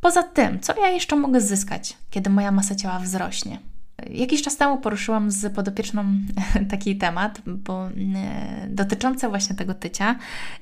Poza 0.00 0.22
tym, 0.22 0.60
co 0.60 0.80
ja 0.80 0.88
jeszcze 0.88 1.16
mogę 1.16 1.40
zyskać, 1.40 1.96
kiedy 2.10 2.30
moja 2.30 2.50
masa 2.50 2.74
ciała 2.74 2.98
wzrośnie? 2.98 3.58
Jakiś 4.10 4.42
czas 4.42 4.56
temu 4.56 4.78
poruszyłam 4.78 5.30
z 5.30 5.54
podopieczną 5.54 6.04
taki 6.70 6.96
temat, 6.96 7.40
bo 7.46 7.88
dotyczący 8.68 9.28
właśnie 9.28 9.56
tego 9.56 9.74
tycia 9.74 10.16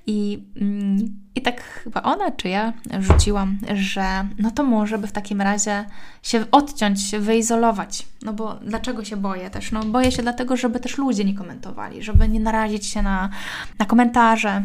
i, 0.07 0.43
mm, 0.57 1.21
i 1.35 1.43
tak 1.43 1.63
chyba 1.63 2.03
ona 2.03 2.31
czy 2.31 2.49
ja 2.49 2.73
rzuciłam, 3.01 3.59
że 3.75 4.29
no 4.39 4.51
to 4.51 4.63
może 4.65 4.99
by 4.99 5.07
w 5.07 5.13
takim 5.13 5.41
razie 5.41 5.85
się 6.23 6.45
odciąć, 6.51 7.03
się 7.03 7.19
wyizolować. 7.19 8.07
No 8.23 8.33
bo 8.33 8.55
dlaczego 8.55 9.05
się 9.05 9.17
boję 9.17 9.51
też? 9.51 9.73
No 9.73 9.85
boję 9.85 10.13
się 10.13 10.23
dlatego, 10.23 10.57
żeby 10.57 10.81
też 10.81 10.99
ludzie 10.99 11.25
nie 11.25 11.35
komentowali, 11.35 12.03
żeby 12.03 12.29
nie 12.29 12.41
narazić 12.41 12.87
się 12.87 13.03
na, 13.03 13.31
na 13.79 13.87
komentarze, 13.87 14.63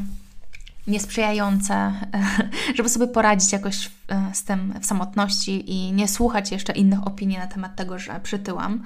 niesprzyjające, 0.87 1.93
żeby 2.75 2.89
sobie 2.89 3.07
poradzić 3.07 3.51
jakoś 3.51 3.91
e, 4.07 4.29
z 4.33 4.43
tym 4.43 4.73
w 4.81 4.85
samotności 4.85 5.71
i 5.71 5.91
nie 5.91 6.07
słuchać 6.07 6.51
jeszcze 6.51 6.73
innych 6.73 7.07
opinii 7.07 7.37
na 7.37 7.47
temat 7.47 7.75
tego, 7.75 7.99
że 7.99 8.19
przytyłam, 8.23 8.83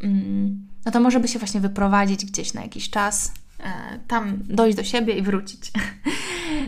mm, 0.00 0.68
no 0.84 0.92
to 0.92 1.00
może 1.00 1.20
by 1.20 1.28
się 1.28 1.38
właśnie 1.38 1.60
wyprowadzić 1.60 2.26
gdzieś 2.26 2.54
na 2.54 2.62
jakiś 2.62 2.90
czas, 2.90 3.32
e, 3.60 3.98
tam 4.08 4.38
dojść 4.44 4.76
do 4.76 4.84
siebie 4.84 5.14
i 5.14 5.22
wrócić. 5.22 5.70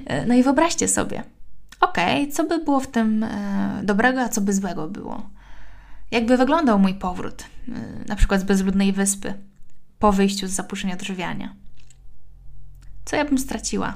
E, 0.07 0.27
no 0.27 0.35
i 0.35 0.43
wyobraźcie 0.43 0.89
sobie, 0.89 1.23
okej, 1.81 2.23
okay, 2.23 2.33
co 2.33 2.45
by 2.45 2.65
było 2.65 2.81
w 2.81 2.87
tym 2.87 3.27
dobrego, 3.83 4.21
a 4.21 4.29
co 4.29 4.41
by 4.41 4.55
złego 4.55 4.89
było? 4.89 5.31
Jakby 6.11 6.37
wyglądał 6.37 6.79
mój 6.79 6.95
powrót, 6.95 7.45
na 8.09 8.17
przykład 8.17 8.41
z 8.41 8.45
bezludnej 8.45 8.93
wyspy, 8.93 9.35
po 9.99 10.13
wyjściu 10.13 10.47
z 10.47 10.51
zapuszczenia 10.51 10.95
odżywiania? 10.95 11.55
Co 13.05 13.17
ja 13.17 13.25
bym 13.25 13.39
straciła? 13.39 13.95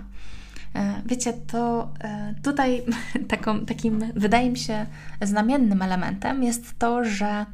E, 0.75 1.03
wiecie, 1.07 1.33
to 1.33 1.93
e, 2.01 2.35
tutaj 2.43 2.83
taką, 3.29 3.67
takim, 3.67 4.13
wydaje 4.15 4.51
mi 4.51 4.59
się, 4.59 4.87
znamiennym 5.23 5.83
elementem 5.83 6.43
jest 6.43 6.79
to, 6.79 7.05
że 7.05 7.47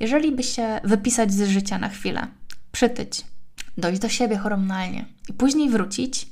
jeżeli 0.00 0.32
by 0.32 0.42
się 0.42 0.80
wypisać 0.84 1.32
z 1.32 1.48
życia 1.48 1.78
na 1.78 1.88
chwilę, 1.88 2.26
przytyć, 2.72 3.24
dojść 3.78 4.00
do 4.00 4.08
siebie 4.08 4.36
hormonalnie 4.36 5.04
i 5.28 5.32
później 5.32 5.70
wrócić, 5.70 6.28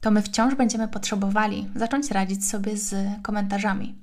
to 0.00 0.10
my 0.10 0.22
wciąż 0.22 0.54
będziemy 0.54 0.88
potrzebowali 0.88 1.68
zacząć 1.74 2.10
radzić 2.10 2.48
sobie 2.48 2.76
z 2.76 2.94
komentarzami 3.22 4.01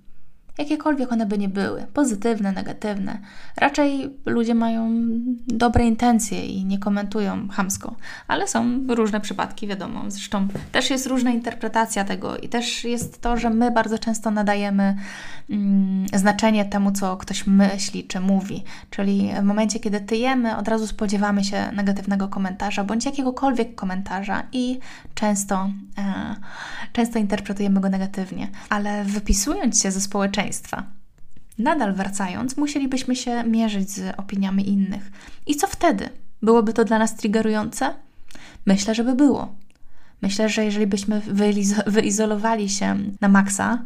jakiekolwiek 0.60 1.12
one 1.12 1.26
by 1.26 1.38
nie 1.38 1.50
były, 1.50 1.88
pozytywne, 1.93 2.52
negatywne. 2.52 3.19
Raczej 3.58 4.10
ludzie 4.26 4.56
mają 4.56 4.91
dobre 5.48 5.86
intencje 5.86 6.45
i 6.45 6.65
nie 6.65 6.80
komentują 6.80 7.48
hamsko, 7.48 7.95
ale 8.28 8.48
są 8.48 8.88
różne 8.88 9.22
przypadki, 9.22 9.67
wiadomo. 9.67 10.04
Zresztą 10.08 10.48
też 10.72 10.89
jest 10.89 11.08
różna 11.08 11.32
interpretacja 11.32 12.04
tego 12.04 12.38
i 12.38 12.50
też 12.50 12.84
jest 12.84 13.22
to, 13.22 13.38
że 13.38 13.50
my 13.50 13.72
bardzo 13.72 14.00
często 14.00 14.32
nadajemy 14.32 14.95
mm, 15.50 16.06
znaczenie 16.13 16.65
temu, 16.65 16.91
co 16.91 17.17
ktoś 17.17 17.48
myśli 17.48 18.04
czy 18.04 18.19
mówi. 18.19 18.63
Czyli 18.89 19.30
w 19.41 19.43
momencie, 19.43 19.80
kiedy 19.80 20.00
tyjemy, 20.02 20.58
od 20.58 20.67
razu 20.67 20.88
spodziewamy 20.88 21.43
się 21.43 21.72
negatywnego 21.74 22.28
komentarza 22.28 22.84
bądź 22.84 23.06
jakiegokolwiek 23.06 23.76
komentarza 23.76 24.43
i 24.52 24.80
często, 25.15 25.69
e, 25.98 26.36
często 26.93 27.19
interpretujemy 27.19 27.80
go 27.80 27.89
negatywnie. 27.89 28.48
Ale 28.69 29.04
wypisując 29.06 29.82
się 29.82 29.91
ze 29.91 30.02
społeczeństwa, 30.02 30.48
społeczeństwa. 30.53 30.83
Nadal 31.57 31.93
wracając, 31.93 32.57
musielibyśmy 32.57 33.15
się 33.15 33.43
mierzyć 33.43 33.91
z 33.91 34.19
opiniami 34.19 34.69
innych. 34.69 35.12
I 35.47 35.55
co 35.55 35.67
wtedy? 35.67 36.09
Byłoby 36.41 36.73
to 36.73 36.85
dla 36.85 36.99
nas 36.99 37.15
triggerujące? 37.15 37.93
Myślę, 38.65 38.95
że 38.95 39.03
by 39.03 39.15
było. 39.15 39.55
Myślę, 40.21 40.49
że 40.49 40.65
jeżeli 40.65 40.88
byśmy 40.88 41.21
wyizolowali 41.88 42.69
się 42.69 42.97
na 43.21 43.27
maksa, 43.27 43.81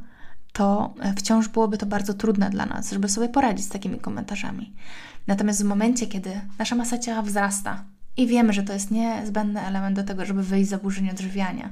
to 0.53 0.93
wciąż 1.17 1.47
byłoby 1.47 1.77
to 1.77 1.85
bardzo 1.85 2.13
trudne 2.13 2.49
dla 2.49 2.65
nas, 2.65 2.91
żeby 2.91 3.09
sobie 3.09 3.29
poradzić 3.29 3.65
z 3.65 3.69
takimi 3.69 3.99
komentarzami. 3.99 4.73
Natomiast 5.27 5.61
w 5.61 5.65
momencie, 5.65 6.07
kiedy 6.07 6.41
nasza 6.59 6.75
masa 6.75 6.97
ciała 6.97 7.21
wzrasta 7.21 7.83
i 8.17 8.27
wiemy, 8.27 8.53
że 8.53 8.63
to 8.63 8.73
jest 8.73 8.91
niezbędny 8.91 9.61
element 9.61 9.95
do 9.95 10.03
tego, 10.03 10.25
żeby 10.25 10.43
wyjść 10.43 10.67
z 10.67 10.69
zaburzeń 10.69 11.09
odżywiania, 11.09 11.69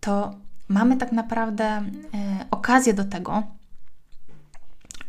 to 0.00 0.34
mamy 0.68 0.96
tak 0.96 1.12
naprawdę 1.12 1.64
e, 1.64 1.82
okazję 2.50 2.94
do 2.94 3.04
tego, 3.04 3.42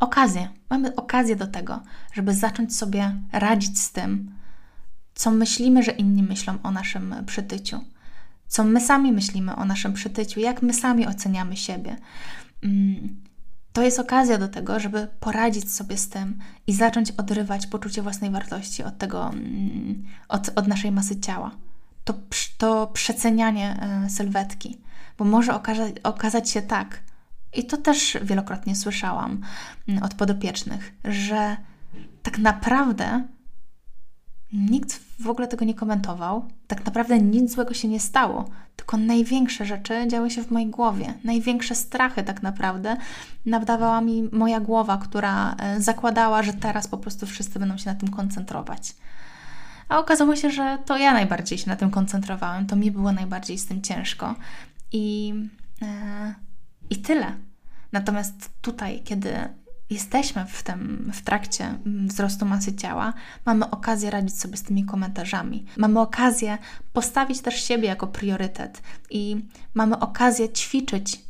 okazję, 0.06 0.50
mamy 0.70 0.96
okazję 0.96 1.36
do 1.36 1.48
tego, 1.48 1.82
żeby 2.14 2.34
zacząć 2.34 2.76
sobie 2.76 3.16
radzić 3.32 3.82
z 3.82 3.92
tym, 3.92 4.32
co 5.16 5.32
myślimy, 5.32 5.84
że 5.84 5.92
inni 5.92 6.24
myślą 6.24 6.58
o 6.64 6.72
naszym 6.72 7.16
przytyciu, 7.26 7.80
co 8.48 8.64
my 8.64 8.82
sami 8.82 9.12
myślimy 9.12 9.56
o 9.56 9.66
naszym 9.66 9.94
przytyciu, 9.94 10.40
jak 10.40 10.62
my 10.62 10.74
sami 10.74 11.08
oceniamy 11.08 11.58
siebie. 11.58 11.96
Mm, 12.64 13.22
to 13.74 13.82
jest 13.82 14.00
okazja 14.00 14.38
do 14.38 14.48
tego, 14.48 14.80
żeby 14.80 15.08
poradzić 15.20 15.74
sobie 15.74 15.98
z 15.98 16.10
tym 16.10 16.40
i 16.68 16.74
zacząć 16.74 17.12
odrywać 17.12 17.68
poczucie 17.68 18.02
własnej 18.02 18.32
wartości 18.32 18.84
od 18.84 18.98
tego, 18.98 19.30
mm, 19.30 20.06
od, 20.30 20.52
od 20.56 20.68
naszej 20.68 20.92
masy 20.92 21.20
ciała. 21.20 21.52
To, 22.04 22.14
to 22.58 22.88
przecenianie 22.88 23.78
e, 23.82 24.10
sylwetki, 24.10 24.78
bo 25.18 25.26
może 25.26 25.56
okazać, 25.56 25.96
okazać 26.04 26.50
się 26.50 26.62
tak, 26.62 27.00
i 27.56 27.66
to 27.66 27.78
też 27.78 28.18
wielokrotnie 28.22 28.76
słyszałam 28.76 29.42
mm, 29.88 30.04
od 30.04 30.14
podopiecznych, 30.14 30.94
że 31.04 31.58
tak 32.24 32.38
naprawdę 32.38 33.24
nikt 34.54 35.00
w 35.20 35.30
ogóle 35.30 35.48
tego 35.48 35.66
nie 35.66 35.74
komentował. 35.74 36.46
Tak 36.68 36.86
naprawdę 36.86 37.20
nic 37.20 37.52
złego 37.54 37.74
się 37.74 37.88
nie 37.88 38.00
stało, 38.00 38.50
tylko 38.76 38.98
największe 38.98 39.66
rzeczy 39.66 40.08
działy 40.08 40.32
się 40.32 40.44
w 40.44 40.52
mojej 40.52 40.70
głowie. 40.70 41.14
Największe 41.24 41.76
strachy 41.76 42.24
tak 42.24 42.44
naprawdę 42.44 42.98
nawdawała 43.46 44.02
mi 44.02 44.30
moja 44.32 44.60
głowa, 44.60 44.98
która 44.98 45.56
e, 45.56 45.82
zakładała, 45.82 46.44
że 46.44 46.54
teraz 46.54 46.88
po 46.88 46.98
prostu 46.98 47.26
wszyscy 47.26 47.60
będą 47.60 47.78
się 47.78 47.90
na 47.90 47.96
tym 47.96 48.10
koncentrować. 48.10 48.96
A 49.90 50.00
okazało 50.00 50.36
się, 50.36 50.52
że 50.52 50.78
to 50.86 50.98
ja 50.98 51.14
najbardziej 51.14 51.58
się 51.58 51.70
na 51.70 51.76
tym 51.76 51.92
koncentrowałem, 51.92 52.68
to 52.68 52.76
mi 52.76 52.92
było 52.92 53.12
najbardziej 53.12 53.58
z 53.58 53.66
tym 53.66 53.82
ciężko. 53.82 54.36
I. 54.92 55.34
E, 55.82 56.46
i 56.90 56.98
tyle. 56.98 57.36
Natomiast 57.92 58.50
tutaj, 58.62 59.02
kiedy 59.04 59.30
jesteśmy 59.90 60.46
w 60.46 60.64
tym, 60.64 61.12
w 61.14 61.22
trakcie 61.22 61.74
wzrostu 61.86 62.46
masy 62.46 62.76
ciała, 62.76 63.14
mamy 63.46 63.70
okazję 63.70 64.10
radzić 64.12 64.40
sobie 64.40 64.58
z 64.58 64.64
tymi 64.64 64.86
komentarzami. 64.86 65.66
Mamy 65.78 66.00
okazję 66.00 66.58
postawić 66.94 67.42
też 67.42 67.64
siebie 67.64 67.88
jako 67.88 68.08
priorytet 68.08 68.82
i 69.10 69.46
mamy 69.74 70.00
okazję 70.00 70.50
ćwiczyć 70.50 71.22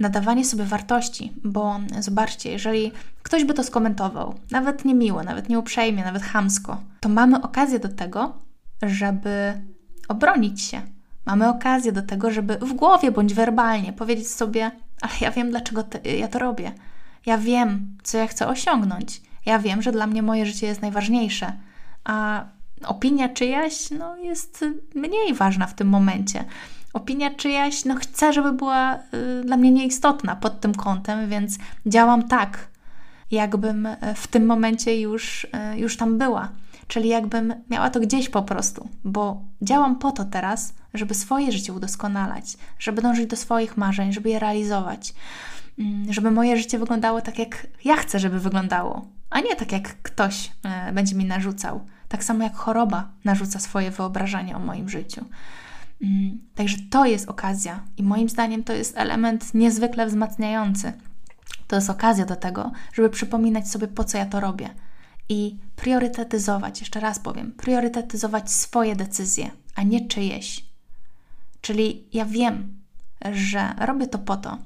nadawanie 0.00 0.44
sobie 0.44 0.64
wartości, 0.64 1.32
bo 1.44 1.80
zobaczcie, 2.00 2.50
jeżeli 2.50 2.92
ktoś 3.22 3.44
by 3.44 3.54
to 3.54 3.64
skomentował, 3.64 4.34
nawet 4.50 4.84
niemiło, 4.84 5.22
nawet 5.22 5.48
nieuprzejmie, 5.48 6.04
nawet 6.04 6.22
chamsko, 6.22 6.80
to 7.00 7.08
mamy 7.08 7.42
okazję 7.42 7.78
do 7.78 7.88
tego, 7.88 8.38
żeby 8.82 9.62
obronić 10.08 10.62
się, 10.62 10.82
Mamy 11.26 11.48
okazję 11.48 11.92
do 11.92 12.02
tego, 12.02 12.30
żeby 12.30 12.58
w 12.58 12.72
głowie 12.72 13.12
bądź 13.12 13.34
werbalnie 13.34 13.92
powiedzieć 13.92 14.28
sobie, 14.28 14.70
ale 15.00 15.12
ja 15.20 15.30
wiem, 15.30 15.50
dlaczego 15.50 15.84
ja 16.18 16.28
to 16.28 16.38
robię. 16.38 16.72
Ja 17.26 17.38
wiem, 17.38 17.96
co 18.02 18.18
ja 18.18 18.26
chcę 18.26 18.48
osiągnąć. 18.48 19.20
Ja 19.46 19.58
wiem, 19.58 19.82
że 19.82 19.92
dla 19.92 20.06
mnie 20.06 20.22
moje 20.22 20.46
życie 20.46 20.66
jest 20.66 20.82
najważniejsze, 20.82 21.52
a 22.04 22.44
opinia 22.84 23.28
czyjaś 23.28 23.90
no, 23.90 24.16
jest 24.16 24.64
mniej 24.94 25.34
ważna 25.34 25.66
w 25.66 25.74
tym 25.74 25.88
momencie. 25.88 26.44
Opinia 26.92 27.30
czyjaś, 27.30 27.84
no 27.84 27.94
chcę, 27.94 28.32
żeby 28.32 28.52
była 28.52 28.94
y, 28.94 29.44
dla 29.44 29.56
mnie 29.56 29.70
nieistotna 29.70 30.36
pod 30.36 30.60
tym 30.60 30.74
kątem, 30.74 31.28
więc 31.28 31.58
działam 31.86 32.28
tak, 32.28 32.68
jakbym 33.30 33.88
w 34.14 34.26
tym 34.26 34.46
momencie 34.46 35.00
już, 35.00 35.44
y, 35.44 35.78
już 35.78 35.96
tam 35.96 36.18
była. 36.18 36.48
Czyli 36.88 37.08
jakbym 37.08 37.54
miała 37.70 37.90
to 37.90 38.00
gdzieś 38.00 38.28
po 38.28 38.42
prostu, 38.42 38.88
bo 39.04 39.42
działam 39.62 39.98
po 39.98 40.12
to 40.12 40.24
teraz, 40.24 40.74
żeby 40.94 41.14
swoje 41.14 41.52
życie 41.52 41.72
udoskonalać, 41.72 42.56
żeby 42.78 43.02
dążyć 43.02 43.26
do 43.26 43.36
swoich 43.36 43.76
marzeń, 43.76 44.12
żeby 44.12 44.30
je 44.30 44.38
realizować, 44.38 45.14
mm, 45.78 46.12
żeby 46.12 46.30
moje 46.30 46.56
życie 46.56 46.78
wyglądało 46.78 47.20
tak, 47.20 47.38
jak 47.38 47.66
ja 47.84 47.96
chcę, 47.96 48.18
żeby 48.18 48.40
wyglądało, 48.40 49.06
a 49.30 49.40
nie 49.40 49.56
tak, 49.56 49.72
jak 49.72 50.02
ktoś 50.02 50.52
e, 50.62 50.92
będzie 50.92 51.14
mi 51.14 51.24
narzucał. 51.24 51.80
Tak 52.08 52.24
samo 52.24 52.44
jak 52.44 52.56
choroba 52.56 53.08
narzuca 53.24 53.58
swoje 53.58 53.90
wyobrażenie 53.90 54.56
o 54.56 54.58
moim 54.58 54.88
życiu. 54.88 55.24
Mm, 56.02 56.38
także 56.54 56.76
to 56.90 57.06
jest 57.06 57.28
okazja 57.28 57.80
i 57.96 58.02
moim 58.02 58.28
zdaniem 58.28 58.64
to 58.64 58.72
jest 58.72 58.98
element 58.98 59.54
niezwykle 59.54 60.06
wzmacniający. 60.06 60.92
To 61.68 61.76
jest 61.76 61.90
okazja 61.90 62.26
do 62.26 62.36
tego, 62.36 62.72
żeby 62.92 63.10
przypominać 63.10 63.70
sobie, 63.70 63.88
po 63.88 64.04
co 64.04 64.18
ja 64.18 64.26
to 64.26 64.40
robię 64.40 64.70
i 65.28 65.58
priorytetyzować, 65.76 66.80
jeszcze 66.80 67.00
raz 67.00 67.18
powiem, 67.18 67.52
priorytetyzować 67.52 68.52
swoje 68.52 68.96
decyzje, 68.96 69.50
a 69.74 69.82
nie 69.82 70.08
czyjeś. 70.08 70.66
Czyli 71.60 72.08
ja 72.12 72.24
wiem, 72.24 72.76
że 73.32 73.74
robię 73.78 74.06
to 74.06 74.18
po 74.18 74.36
to, 74.36 74.58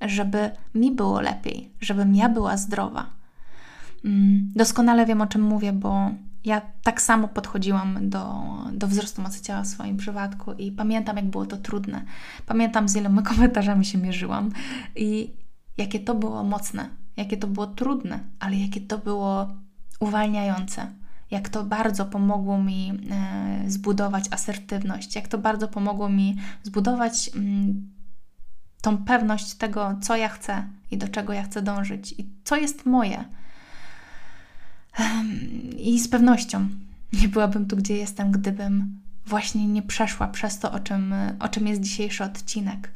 żeby 0.00 0.50
mi 0.74 0.92
było 0.92 1.20
lepiej, 1.20 1.70
żebym 1.80 2.14
ja 2.14 2.28
była 2.28 2.56
zdrowa. 2.56 3.10
Mm, 4.04 4.52
doskonale 4.56 5.06
wiem, 5.06 5.20
o 5.20 5.26
czym 5.26 5.42
mówię, 5.42 5.72
bo 5.72 6.10
ja 6.44 6.62
tak 6.82 7.02
samo 7.02 7.28
podchodziłam 7.28 8.10
do, 8.10 8.44
do 8.72 8.86
wzrostu 8.86 9.22
masy 9.22 9.42
ciała 9.42 9.62
w 9.62 9.66
swoim 9.66 9.96
przypadku 9.96 10.52
i 10.52 10.72
pamiętam, 10.72 11.16
jak 11.16 11.24
było 11.24 11.46
to 11.46 11.56
trudne. 11.56 12.04
Pamiętam, 12.46 12.88
z 12.88 12.96
iloma 12.96 13.22
komentarzami 13.32 13.84
się 13.84 13.98
mierzyłam 13.98 14.50
i 14.96 15.32
jakie 15.76 16.00
to 16.00 16.14
było 16.14 16.44
mocne, 16.44 16.88
jakie 17.16 17.36
to 17.36 17.46
było 17.46 17.66
trudne, 17.66 18.20
ale 18.40 18.56
jakie 18.56 18.80
to 18.80 18.98
było 18.98 19.48
uwalniające. 20.00 20.92
Jak 21.30 21.48
to 21.48 21.64
bardzo 21.64 22.04
pomogło 22.04 22.58
mi 22.58 22.92
e, 23.10 23.70
zbudować 23.70 24.24
asertywność, 24.30 25.16
jak 25.16 25.28
to 25.28 25.38
bardzo 25.38 25.68
pomogło 25.68 26.08
mi 26.08 26.36
zbudować 26.62 27.30
mm, 27.34 27.92
tą 28.80 29.04
pewność 29.04 29.54
tego, 29.54 29.96
co 30.00 30.16
ja 30.16 30.28
chcę 30.28 30.68
i 30.90 30.98
do 30.98 31.08
czego 31.08 31.32
ja 31.32 31.42
chcę 31.42 31.62
dążyć 31.62 32.14
i 32.18 32.30
co 32.44 32.56
jest 32.56 32.86
moje. 32.86 33.24
I 35.78 36.00
z 36.00 36.08
pewnością 36.08 36.68
nie 37.12 37.28
byłabym 37.28 37.66
tu, 37.66 37.76
gdzie 37.76 37.96
jestem, 37.96 38.30
gdybym 38.30 39.00
właśnie 39.26 39.66
nie 39.66 39.82
przeszła 39.82 40.28
przez 40.28 40.58
to, 40.58 40.72
o 40.72 40.80
czym, 40.80 41.14
o 41.40 41.48
czym 41.48 41.66
jest 41.66 41.80
dzisiejszy 41.80 42.24
odcinek. 42.24 42.90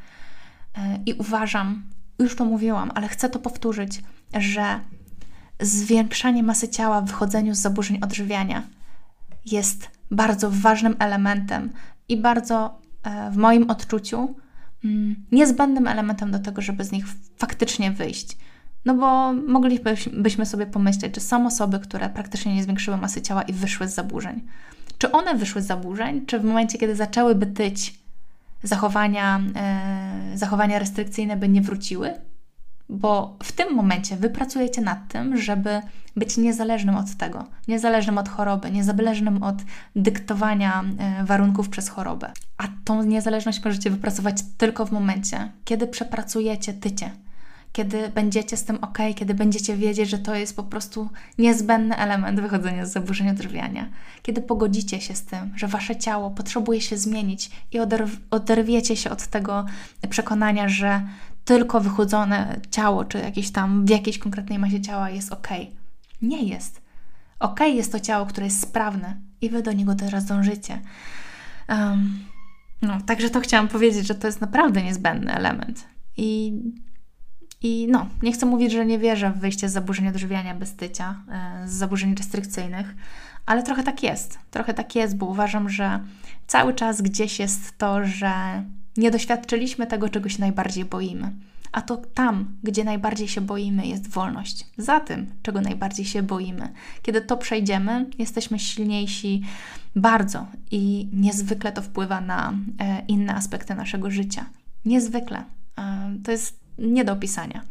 E, 0.78 0.98
I 1.06 1.12
uważam, 1.12 1.82
już 2.18 2.36
to 2.36 2.44
mówiłam, 2.44 2.90
ale 2.94 3.08
chcę 3.08 3.28
to 3.28 3.38
powtórzyć, 3.38 4.02
że 4.34 4.80
zwiększanie 5.60 6.42
masy 6.42 6.68
ciała 6.68 7.00
w 7.00 7.06
wychodzeniu 7.06 7.54
z 7.54 7.58
zaburzeń 7.58 7.98
odżywiania 8.02 8.62
jest 9.46 9.90
bardzo 10.10 10.50
ważnym 10.50 10.96
elementem 10.98 11.70
i 12.08 12.16
bardzo 12.16 12.78
e, 13.02 13.30
w 13.30 13.36
moim 13.36 13.70
odczuciu 13.70 14.34
mm, 14.84 15.16
niezbędnym 15.32 15.86
elementem 15.86 16.30
do 16.30 16.38
tego, 16.38 16.62
żeby 16.62 16.84
z 16.84 16.92
nich 16.92 17.04
faktycznie 17.38 17.90
wyjść. 17.90 18.36
No 18.84 18.94
bo 18.94 19.32
moglibyśmy 19.32 20.46
sobie 20.46 20.66
pomyśleć, 20.66 21.14
że 21.14 21.20
są 21.20 21.46
osoby, 21.46 21.78
które 21.78 22.08
praktycznie 22.08 22.54
nie 22.54 22.62
zwiększyły 22.62 22.96
masy 22.96 23.22
ciała 23.22 23.42
i 23.42 23.52
wyszły 23.52 23.88
z 23.88 23.94
zaburzeń. 23.94 24.42
Czy 24.98 25.12
one 25.12 25.34
wyszły 25.34 25.62
z 25.62 25.66
zaburzeń, 25.66 26.26
czy 26.26 26.38
w 26.38 26.44
momencie, 26.44 26.78
kiedy 26.78 26.96
zaczęłyby 26.96 27.46
tyć, 27.46 28.00
zachowania, 28.62 29.40
e, 29.56 30.32
zachowania 30.34 30.78
restrykcyjne 30.78 31.36
by 31.36 31.48
nie 31.48 31.62
wróciły? 31.62 32.14
Bo 32.90 33.36
w 33.42 33.52
tym 33.52 33.74
momencie 33.74 34.16
wy 34.16 34.30
pracujecie 34.30 34.80
nad 34.80 35.08
tym, 35.08 35.36
żeby 35.36 35.80
być 36.16 36.36
niezależnym 36.36 36.96
od 36.96 37.14
tego, 37.16 37.44
niezależnym 37.68 38.18
od 38.18 38.28
choroby, 38.28 38.70
niezależnym 38.70 39.42
od 39.42 39.56
dyktowania 39.96 40.84
e, 40.98 41.24
warunków 41.24 41.68
przez 41.68 41.88
chorobę. 41.88 42.32
A 42.58 42.64
tą 42.84 43.02
niezależność 43.02 43.64
możecie 43.64 43.90
wypracować 43.90 44.36
tylko 44.58 44.86
w 44.86 44.92
momencie, 44.92 45.52
kiedy 45.64 45.86
przepracujecie 45.86 46.72
tycie, 46.72 47.10
kiedy 47.72 48.08
będziecie 48.08 48.56
z 48.56 48.64
tym 48.64 48.78
ok, 48.84 48.98
kiedy 49.16 49.34
będziecie 49.34 49.76
wiedzieć, 49.76 50.10
że 50.10 50.18
to 50.18 50.34
jest 50.34 50.56
po 50.56 50.62
prostu 50.62 51.08
niezbędny 51.38 51.96
element 51.96 52.40
wychodzenia 52.40 52.86
z 52.86 52.92
zaburzeń 52.92 53.30
odżywiania, 53.30 53.88
kiedy 54.22 54.42
pogodzicie 54.42 55.00
się 55.00 55.14
z 55.14 55.24
tym, 55.24 55.52
że 55.56 55.68
wasze 55.68 55.96
ciało 55.96 56.30
potrzebuje 56.30 56.80
się 56.80 56.96
zmienić 56.96 57.50
i 57.72 57.78
oderw 57.78 58.10
oderwiecie 58.30 58.96
się 58.96 59.10
od 59.10 59.26
tego 59.26 59.66
przekonania, 60.10 60.68
że 60.68 61.02
tylko 61.50 61.80
wychudzone 61.80 62.60
ciało, 62.70 63.04
czy 63.04 63.18
jakieś 63.18 63.50
tam 63.50 63.86
w 63.86 63.90
jakiejś 63.90 64.18
konkretnej 64.18 64.58
masie 64.58 64.80
ciała 64.80 65.10
jest 65.10 65.32
ok. 65.32 65.48
Nie 66.22 66.42
jest. 66.42 66.82
Ok 67.40 67.60
jest 67.60 67.92
to 67.92 68.00
ciało, 68.00 68.26
które 68.26 68.46
jest 68.46 68.60
sprawne 68.60 69.16
i 69.40 69.50
wy 69.50 69.62
do 69.62 69.72
niego 69.72 69.94
teraz 69.94 70.24
dążycie. 70.24 70.80
Um, 71.68 72.18
no, 72.82 73.00
także 73.06 73.30
to 73.30 73.40
chciałam 73.40 73.68
powiedzieć, 73.68 74.06
że 74.06 74.14
to 74.14 74.26
jest 74.26 74.40
naprawdę 74.40 74.82
niezbędny 74.82 75.34
element. 75.34 75.84
I, 76.16 76.52
I 77.62 77.86
no, 77.90 78.06
nie 78.22 78.32
chcę 78.32 78.46
mówić, 78.46 78.72
że 78.72 78.86
nie 78.86 78.98
wierzę 78.98 79.30
w 79.30 79.38
wyjście 79.38 79.68
z 79.68 79.72
zaburzeń 79.72 80.08
odżywiania 80.08 80.54
bez 80.54 80.76
tycia, 80.76 81.22
e, 81.32 81.68
z 81.68 81.72
zaburzeń 81.72 82.14
restrykcyjnych, 82.14 82.94
ale 83.46 83.62
trochę 83.62 83.82
tak 83.82 84.02
jest. 84.02 84.38
Trochę 84.50 84.74
tak 84.74 84.96
jest, 84.96 85.16
bo 85.16 85.26
uważam, 85.26 85.68
że 85.70 86.00
cały 86.46 86.74
czas 86.74 87.02
gdzieś 87.02 87.38
jest 87.38 87.78
to, 87.78 88.04
że 88.04 88.64
nie 89.00 89.10
doświadczyliśmy 89.10 89.86
tego, 89.86 90.08
czego 90.08 90.28
się 90.28 90.40
najbardziej 90.40 90.84
boimy. 90.84 91.32
A 91.72 91.82
to 91.82 91.96
tam, 91.96 92.56
gdzie 92.62 92.84
najbardziej 92.84 93.28
się 93.28 93.40
boimy, 93.40 93.86
jest 93.86 94.08
wolność. 94.08 94.66
Za 94.78 95.00
tym, 95.00 95.26
czego 95.42 95.60
najbardziej 95.60 96.06
się 96.06 96.22
boimy. 96.22 96.72
Kiedy 97.02 97.20
to 97.20 97.36
przejdziemy, 97.36 98.06
jesteśmy 98.18 98.58
silniejsi 98.58 99.42
bardzo 99.96 100.46
i 100.70 101.08
niezwykle 101.12 101.72
to 101.72 101.82
wpływa 101.82 102.20
na 102.20 102.54
e, 102.78 103.02
inne 103.08 103.34
aspekty 103.34 103.74
naszego 103.74 104.10
życia. 104.10 104.46
Niezwykle. 104.84 105.44
E, 105.78 106.14
to 106.24 106.30
jest 106.30 106.60
nie 106.78 107.04
do 107.04 107.12
opisania. 107.12 107.62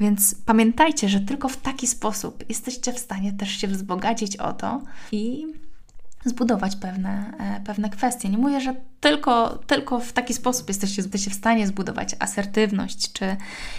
Więc 0.00 0.34
pamiętajcie, 0.46 1.08
że 1.08 1.20
tylko 1.20 1.48
w 1.48 1.56
taki 1.56 1.86
sposób 1.86 2.44
jesteście 2.48 2.92
w 2.92 2.98
stanie 2.98 3.32
też 3.32 3.50
się 3.50 3.68
wzbogacić 3.68 4.36
o 4.36 4.52
to 4.52 4.82
i 5.12 5.46
zbudować 6.24 6.76
pewne, 6.76 7.32
e, 7.38 7.60
pewne 7.64 7.90
kwestie. 7.90 8.28
Nie 8.28 8.38
mówię, 8.38 8.60
że 8.60 8.74
tylko, 9.00 9.58
tylko 9.66 10.00
w 10.00 10.12
taki 10.12 10.34
sposób 10.34 10.68
jesteście, 10.68 11.02
jesteście 11.02 11.30
w 11.30 11.34
stanie 11.34 11.66
zbudować 11.66 12.16
asertywność 12.18 13.12
czy, 13.12 13.36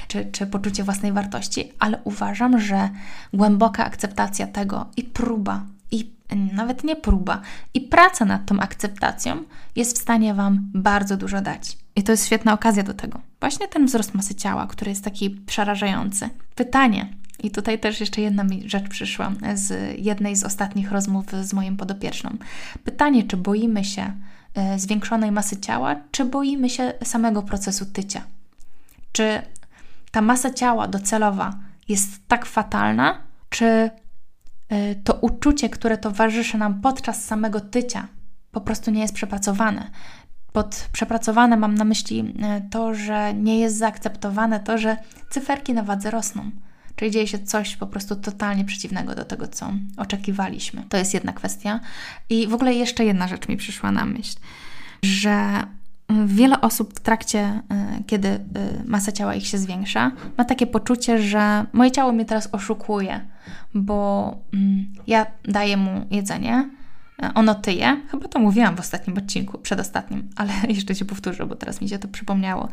czy, 0.07 0.25
czy 0.31 0.47
poczucie 0.47 0.83
własnej 0.83 1.11
wartości, 1.11 1.71
ale 1.79 1.99
uważam, 2.03 2.59
że 2.59 2.89
głęboka 3.33 3.85
akceptacja 3.85 4.47
tego 4.47 4.85
i 4.97 5.03
próba, 5.03 5.65
i 5.91 6.15
nawet 6.53 6.83
nie 6.83 6.95
próba, 6.95 7.41
i 7.73 7.81
praca 7.81 8.25
nad 8.25 8.45
tą 8.45 8.59
akceptacją 8.59 9.43
jest 9.75 9.97
w 9.97 10.01
stanie 10.01 10.33
Wam 10.33 10.69
bardzo 10.73 11.17
dużo 11.17 11.41
dać. 11.41 11.77
I 11.95 12.03
to 12.03 12.11
jest 12.11 12.25
świetna 12.25 12.53
okazja 12.53 12.83
do 12.83 12.93
tego. 12.93 13.19
Właśnie 13.39 13.67
ten 13.67 13.85
wzrost 13.85 14.13
masy 14.13 14.35
ciała, 14.35 14.67
który 14.67 14.91
jest 14.91 15.03
taki 15.03 15.29
przerażający. 15.29 16.29
Pytanie, 16.55 17.09
i 17.43 17.51
tutaj 17.51 17.79
też 17.79 17.99
jeszcze 17.99 18.21
jedna 18.21 18.45
rzecz 18.65 18.89
przyszła 18.89 19.31
z 19.53 19.99
jednej 19.99 20.35
z 20.35 20.43
ostatnich 20.43 20.91
rozmów 20.91 21.25
z 21.41 21.53
moim 21.53 21.77
podopieczną. 21.77 22.37
Pytanie, 22.83 23.23
czy 23.23 23.37
boimy 23.37 23.83
się 23.83 24.13
e, 24.53 24.79
zwiększonej 24.79 25.31
masy 25.31 25.57
ciała, 25.57 25.95
czy 26.11 26.25
boimy 26.25 26.69
się 26.69 26.93
samego 27.03 27.43
procesu 27.43 27.85
tycia? 27.85 28.21
Czy 29.11 29.41
ta 30.11 30.21
masa 30.21 30.53
ciała 30.53 30.87
docelowa 30.87 31.59
jest 31.87 32.27
tak 32.27 32.45
fatalna, 32.45 33.17
czy 33.49 33.65
e, 33.65 34.95
to 34.95 35.13
uczucie, 35.13 35.69
które 35.69 35.97
towarzyszy 35.97 36.57
nam 36.57 36.81
podczas 36.81 37.25
samego 37.25 37.61
tycia, 37.61 38.07
po 38.51 38.61
prostu 38.61 38.91
nie 38.91 39.01
jest 39.01 39.13
przepracowane? 39.13 39.91
Pod 40.53 40.89
przepracowane 40.91 41.57
mam 41.57 41.75
na 41.75 41.83
myśli 41.83 42.33
e, 42.43 42.61
to, 42.71 42.93
że 42.93 43.33
nie 43.33 43.59
jest 43.59 43.77
zaakceptowane 43.77 44.59
to, 44.59 44.77
że 44.77 44.97
cyferki 45.29 45.73
na 45.73 45.83
wadze 45.83 46.11
rosną 46.11 46.51
czyli 46.95 47.11
dzieje 47.11 47.27
się 47.27 47.39
coś 47.39 47.75
po 47.75 47.87
prostu 47.87 48.15
totalnie 48.15 48.65
przeciwnego 48.65 49.15
do 49.15 49.25
tego, 49.25 49.47
co 49.47 49.73
oczekiwaliśmy. 49.97 50.83
To 50.89 50.97
jest 50.97 51.13
jedna 51.13 51.33
kwestia. 51.33 51.79
I 52.29 52.47
w 52.47 52.53
ogóle 52.53 52.73
jeszcze 52.73 53.05
jedna 53.05 53.27
rzecz 53.27 53.47
mi 53.47 53.57
przyszła 53.57 53.91
na 53.91 54.05
myśl, 54.05 54.37
że 55.03 55.63
wiele 56.25 56.61
osób 56.61 56.93
w 56.93 56.99
trakcie, 56.99 57.61
y, 57.99 58.03
kiedy 58.03 58.27
y, 58.27 58.39
masa 58.85 59.11
ciała 59.11 59.35
ich 59.35 59.47
się 59.47 59.57
zwiększa, 59.57 60.11
ma 60.37 60.45
takie 60.45 60.67
poczucie, 60.67 61.21
że 61.21 61.65
moje 61.73 61.91
ciało 61.91 62.11
mnie 62.11 62.25
teraz 62.25 62.49
oszukuje, 62.51 63.21
bo 63.73 64.37
mm, 64.53 64.85
ja 65.07 65.25
daję 65.43 65.77
mu 65.77 66.05
jedzenie, 66.11 66.69
ono 67.35 67.55
tyje, 67.55 68.01
chyba 68.11 68.27
to 68.27 68.39
mówiłam 68.39 68.75
w 68.75 68.79
ostatnim 68.79 69.17
odcinku, 69.17 69.57
przedostatnim, 69.57 70.29
ale 70.35 70.53
jeszcze 70.75 70.95
się 70.95 71.05
powtórzę, 71.05 71.45
bo 71.45 71.55
teraz 71.55 71.81
mi 71.81 71.89
się 71.89 71.99
to 71.99 72.07
przypomniało. 72.07 72.69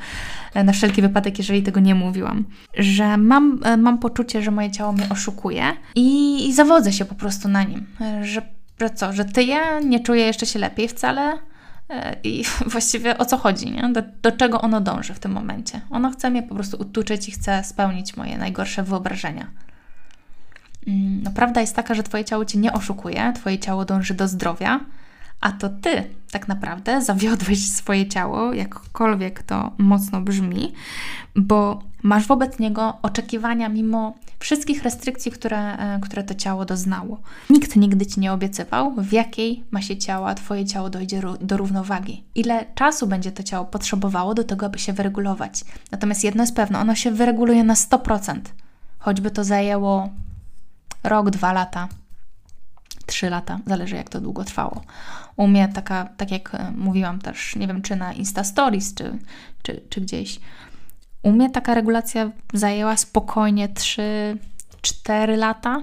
E, 0.54 0.64
na 0.64 0.72
wszelki 0.72 1.02
wypadek, 1.02 1.38
jeżeli 1.38 1.62
tego 1.62 1.80
nie 1.80 1.94
mówiłam, 1.94 2.44
że 2.78 3.16
mam, 3.16 3.60
e, 3.64 3.76
mam 3.76 3.98
poczucie, 3.98 4.42
że 4.42 4.50
moje 4.50 4.70
ciało 4.70 4.92
mnie 4.92 5.08
oszukuje 5.10 5.64
i, 5.94 6.38
i 6.48 6.52
zawodzę 6.52 6.92
się 6.92 7.04
po 7.04 7.14
prostu 7.14 7.48
na 7.48 7.62
nim, 7.62 7.86
że, 8.22 8.42
że 8.80 8.90
co, 8.90 9.12
że 9.12 9.24
tyję, 9.24 9.60
nie 9.84 10.00
czuję 10.00 10.26
jeszcze 10.26 10.46
się 10.46 10.58
lepiej 10.58 10.88
wcale, 10.88 11.38
i 12.24 12.44
właściwie 12.72 13.18
o 13.18 13.24
co 13.24 13.36
chodzi, 13.38 13.70
nie? 13.70 13.88
Do, 13.92 14.02
do, 14.22 14.32
czego 14.32 14.60
ono 14.60 14.80
dąży 14.80 15.14
w 15.14 15.18
tym 15.18 15.32
momencie. 15.32 15.80
Ono 15.90 16.10
chce 16.10 16.30
mnie 16.30 16.42
po 16.42 16.54
prostu 16.54 16.76
utuczyć 16.80 17.28
i 17.28 17.32
chce 17.32 17.64
spełnić 17.64 18.16
moje 18.16 18.38
najgorsze 18.38 18.82
wyobrażenia. 18.82 19.46
Mm, 20.86 21.22
no, 21.22 21.30
prawda 21.30 21.60
jest 21.60 21.76
taka, 21.76 21.94
że 21.94 22.02
Twoje 22.02 22.24
ciało 22.24 22.44
Cię 22.44 22.58
nie 22.58 22.72
oszukuje, 22.72 23.32
Twoje 23.36 23.58
ciało 23.58 23.84
dąży 23.84 24.14
do 24.14 24.28
zdrowia, 24.28 24.80
a 25.40 25.52
to 25.52 25.68
Ty 25.68 26.04
tak 26.30 26.48
naprawdę 26.48 27.02
zawiodłeś 27.02 27.72
swoje 27.72 28.08
ciało, 28.08 28.52
jakkolwiek 28.52 29.42
to 29.42 29.72
mocno 29.78 30.20
brzmi, 30.20 30.72
bo 31.36 31.82
masz 32.02 32.26
wobec 32.26 32.58
niego 32.58 32.98
oczekiwania 33.02 33.68
mimo 33.68 34.14
wszystkich 34.38 34.82
restrykcji, 34.82 35.32
które, 35.32 35.78
e, 35.78 36.00
które 36.00 36.22
to 36.22 36.34
ciało 36.34 36.64
doznało. 36.64 37.20
Nikt 37.50 37.76
nigdy 37.76 38.06
Ci 38.06 38.20
nie 38.20 38.32
obiecywał, 38.32 38.94
w 38.98 39.12
jakiej 39.12 39.64
masie 39.70 39.96
ciała 39.96 40.34
Twoje 40.34 40.64
ciało 40.64 40.90
dojdzie 40.90 41.22
do 41.40 41.56
równowagi. 41.56 42.24
Ile 42.34 42.66
czasu 42.74 43.06
będzie 43.06 43.32
to 43.32 43.42
ciało 43.42 43.64
potrzebowało 43.64 44.34
do 44.34 44.44
tego, 44.44 44.66
aby 44.66 44.78
się 44.78 44.92
wyregulować. 44.92 45.64
Natomiast 45.90 46.24
jedno 46.24 46.42
jest 46.42 46.56
pewne, 46.56 46.78
ono 46.78 46.94
się 46.94 47.10
wyreguluje 47.10 47.64
na 47.64 47.74
100%. 47.74 48.40
Choćby 48.98 49.30
to 49.30 49.44
zajęło 49.44 50.08
rok, 51.02 51.30
dwa 51.30 51.52
lata, 51.52 51.88
trzy 53.06 53.30
lata, 53.30 53.58
zależy 53.66 53.96
jak 53.96 54.08
to 54.08 54.20
długo 54.20 54.44
trwało. 54.44 54.82
U 55.36 55.48
mnie 55.48 55.68
taka, 55.68 56.08
tak 56.16 56.30
jak 56.30 56.54
e, 56.54 56.72
mówiłam 56.76 57.18
też, 57.18 57.56
nie 57.56 57.66
wiem 57.66 57.82
czy 57.82 57.96
na 57.96 58.12
Insta 58.12 58.44
Stories, 58.44 58.94
czy, 58.94 59.18
czy, 59.62 59.82
czy 59.90 60.00
gdzieś, 60.00 60.40
u 61.22 61.32
mnie 61.32 61.50
taka 61.50 61.74
regulacja 61.74 62.30
zajęła 62.54 62.96
spokojnie 62.96 63.68
3-4 63.68 65.36
lata, 65.36 65.82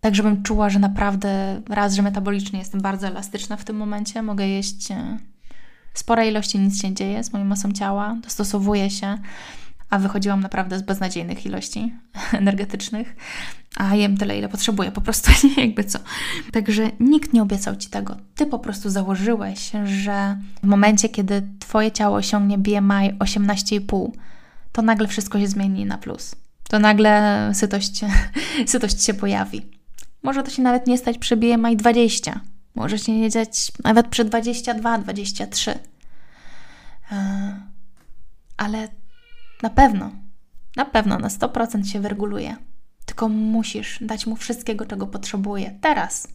tak 0.00 0.14
żebym 0.14 0.42
czuła, 0.42 0.70
że 0.70 0.78
naprawdę 0.78 1.62
raz, 1.68 1.94
że 1.94 2.02
metabolicznie 2.02 2.58
jestem 2.58 2.80
bardzo 2.80 3.06
elastyczna 3.06 3.56
w 3.56 3.64
tym 3.64 3.76
momencie, 3.76 4.22
mogę 4.22 4.48
jeść 4.48 4.90
e, 4.90 5.18
spore 5.94 6.28
ilości, 6.28 6.58
nic 6.58 6.82
się 6.82 6.88
nie 6.88 6.94
dzieje 6.94 7.24
z 7.24 7.32
moją 7.32 7.44
masą 7.44 7.72
ciała, 7.72 8.16
dostosowuję 8.22 8.90
się, 8.90 9.18
a 9.92 9.98
wychodziłam 9.98 10.40
naprawdę 10.40 10.78
z 10.78 10.82
beznadziejnych 10.82 11.46
ilości 11.46 11.92
energetycznych, 12.32 13.16
a 13.76 13.94
jem 13.94 14.16
tyle, 14.16 14.38
ile 14.38 14.48
potrzebuję, 14.48 14.92
po 14.92 15.00
prostu 15.00 15.30
nie 15.48 15.64
jakby 15.64 15.84
co. 15.84 15.98
Także 16.52 16.90
nikt 17.00 17.32
nie 17.32 17.42
obiecał 17.42 17.76
Ci 17.76 17.90
tego. 17.90 18.16
Ty 18.34 18.46
po 18.46 18.58
prostu 18.58 18.90
założyłeś, 18.90 19.70
że 19.84 20.38
w 20.62 20.66
momencie, 20.66 21.08
kiedy 21.08 21.42
Twoje 21.58 21.92
ciało 21.92 22.16
osiągnie 22.16 22.58
BMI 22.58 23.18
18,5, 23.18 24.10
to 24.72 24.82
nagle 24.82 25.08
wszystko 25.08 25.40
się 25.40 25.48
zmieni 25.48 25.86
na 25.86 25.98
plus. 25.98 26.34
To 26.68 26.78
nagle 26.78 27.50
sytość, 27.54 28.00
sytość 28.66 29.04
się 29.04 29.14
pojawi. 29.14 29.62
Może 30.22 30.42
to 30.42 30.50
się 30.50 30.62
nawet 30.62 30.86
nie 30.86 30.98
stać 30.98 31.18
przy 31.18 31.36
BMI 31.36 31.76
20. 31.76 32.40
Może 32.74 32.98
się 32.98 33.12
nie 33.12 33.30
dziać 33.30 33.72
nawet 33.84 34.08
przy 34.08 34.24
22, 34.24 34.98
23. 34.98 35.78
E, 37.12 37.60
ale 38.56 38.88
na 39.62 39.70
pewno, 39.70 40.10
na 40.76 40.84
pewno 40.84 41.18
na 41.18 41.28
100% 41.28 41.84
się 41.84 42.00
wyreguluje. 42.00 42.56
Tylko 43.06 43.28
musisz 43.28 43.98
dać 44.00 44.26
mu 44.26 44.36
wszystkiego, 44.36 44.86
czego 44.86 45.06
potrzebuje. 45.06 45.78
Teraz, 45.80 46.28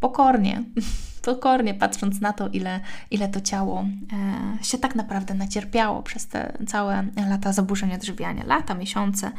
pokornie, 0.00 0.64
pokornie 1.22 1.74
patrząc 1.74 2.20
na 2.20 2.32
to, 2.32 2.48
ile, 2.48 2.80
ile 3.10 3.28
to 3.28 3.40
ciało 3.40 3.84
e, 4.60 4.64
się 4.64 4.78
tak 4.78 4.94
naprawdę 4.94 5.34
nacierpiało 5.34 6.02
przez 6.02 6.26
te 6.26 6.58
całe 6.66 7.04
lata 7.28 7.52
zaburzeń 7.52 7.94
odżywiania, 7.94 8.44
lata, 8.46 8.74
miesiące. 8.74 9.32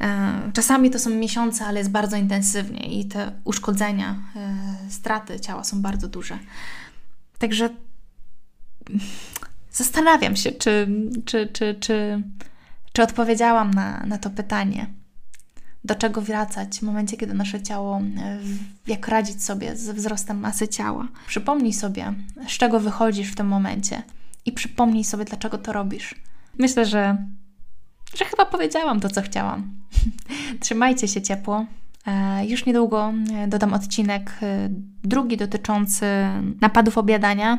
E, 0.00 0.50
czasami 0.52 0.90
to 0.90 0.98
są 0.98 1.10
miesiące, 1.10 1.66
ale 1.66 1.78
jest 1.78 1.90
bardzo 1.90 2.16
intensywnie 2.16 3.00
i 3.00 3.04
te 3.04 3.32
uszkodzenia, 3.44 4.16
e, 4.36 4.90
straty 4.90 5.40
ciała 5.40 5.64
są 5.64 5.82
bardzo 5.82 6.08
duże. 6.08 6.38
Także 7.38 7.68
zastanawiam 9.72 10.36
się, 10.36 10.52
czy, 10.52 10.88
czy, 11.24 11.46
czy, 11.46 11.74
czy 11.80 12.22
czy 12.96 13.02
odpowiedziałam 13.02 13.74
na, 13.74 14.02
na 14.06 14.18
to 14.18 14.30
pytanie? 14.30 14.86
Do 15.84 15.94
czego 15.94 16.20
wracać 16.20 16.78
w 16.78 16.82
momencie, 16.82 17.16
kiedy 17.16 17.34
nasze 17.34 17.62
ciało, 17.62 17.98
e, 17.98 18.38
jak 18.86 19.08
radzić 19.08 19.44
sobie 19.44 19.76
ze 19.76 19.94
wzrostem 19.94 20.40
masy 20.40 20.68
ciała? 20.68 21.08
Przypomnij 21.26 21.72
sobie, 21.72 22.14
z 22.48 22.50
czego 22.50 22.80
wychodzisz 22.80 23.32
w 23.32 23.34
tym 23.34 23.46
momencie 23.46 24.02
i 24.44 24.52
przypomnij 24.52 25.04
sobie, 25.04 25.24
dlaczego 25.24 25.58
to 25.58 25.72
robisz. 25.72 26.14
Myślę, 26.58 26.86
że, 26.86 27.16
że 28.14 28.24
chyba 28.24 28.44
powiedziałam 28.44 29.00
to, 29.00 29.08
co 29.08 29.22
chciałam. 29.22 29.70
Trzymajcie 30.60 31.08
się 31.08 31.22
ciepło. 31.22 31.66
E, 32.06 32.46
już 32.46 32.66
niedługo 32.66 33.12
e, 33.34 33.48
dodam 33.48 33.74
odcinek 33.74 34.40
drugi 35.04 35.36
dotyczący 35.36 36.06
napadów 36.60 36.98
obiadania 36.98 37.58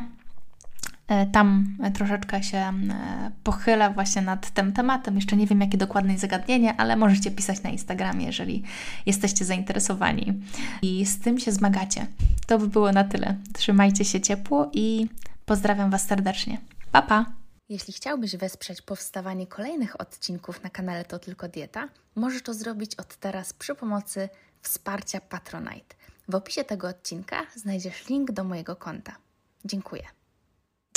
tam 1.32 1.76
troszeczkę 1.94 2.42
się 2.42 2.58
e, 2.58 2.72
pochyla 3.44 3.90
właśnie 3.90 4.22
nad 4.22 4.50
tym 4.50 4.72
tematem. 4.72 5.16
Jeszcze 5.16 5.36
nie 5.36 5.46
wiem, 5.46 5.60
jakie 5.60 5.78
dokładne 5.78 6.18
zagadnienie, 6.18 6.74
ale 6.76 6.96
możecie 6.96 7.30
pisać 7.30 7.62
na 7.62 7.70
Instagramie, 7.70 8.26
jeżeli 8.26 8.62
jesteście 9.06 9.44
zainteresowani 9.44 10.42
i 10.82 11.06
z 11.06 11.20
tym 11.20 11.38
się 11.38 11.52
zmagacie. 11.52 12.06
To 12.46 12.58
by 12.58 12.68
było 12.68 12.92
na 12.92 13.04
tyle. 13.04 13.36
Trzymajcie 13.52 14.04
się 14.04 14.20
ciepło 14.20 14.70
i 14.72 15.08
pozdrawiam 15.46 15.90
Was 15.90 16.06
serdecznie. 16.06 16.60
Pa, 16.92 17.02
pa! 17.02 17.26
Jeśli 17.68 17.92
chciałbyś 17.92 18.36
wesprzeć 18.36 18.82
powstawanie 18.82 19.46
kolejnych 19.46 20.00
odcinków 20.00 20.62
na 20.62 20.70
kanale 20.70 21.04
To 21.04 21.18
Tylko 21.18 21.48
Dieta, 21.48 21.88
możesz 22.16 22.42
to 22.42 22.54
zrobić 22.54 22.94
od 22.94 23.16
teraz 23.16 23.52
przy 23.52 23.74
pomocy 23.74 24.28
wsparcia 24.62 25.20
Patronite. 25.20 25.96
W 26.28 26.34
opisie 26.34 26.64
tego 26.64 26.88
odcinka 26.88 27.36
znajdziesz 27.54 28.08
link 28.08 28.32
do 28.32 28.44
mojego 28.44 28.76
konta. 28.76 29.16
Dziękuję. 29.64 30.17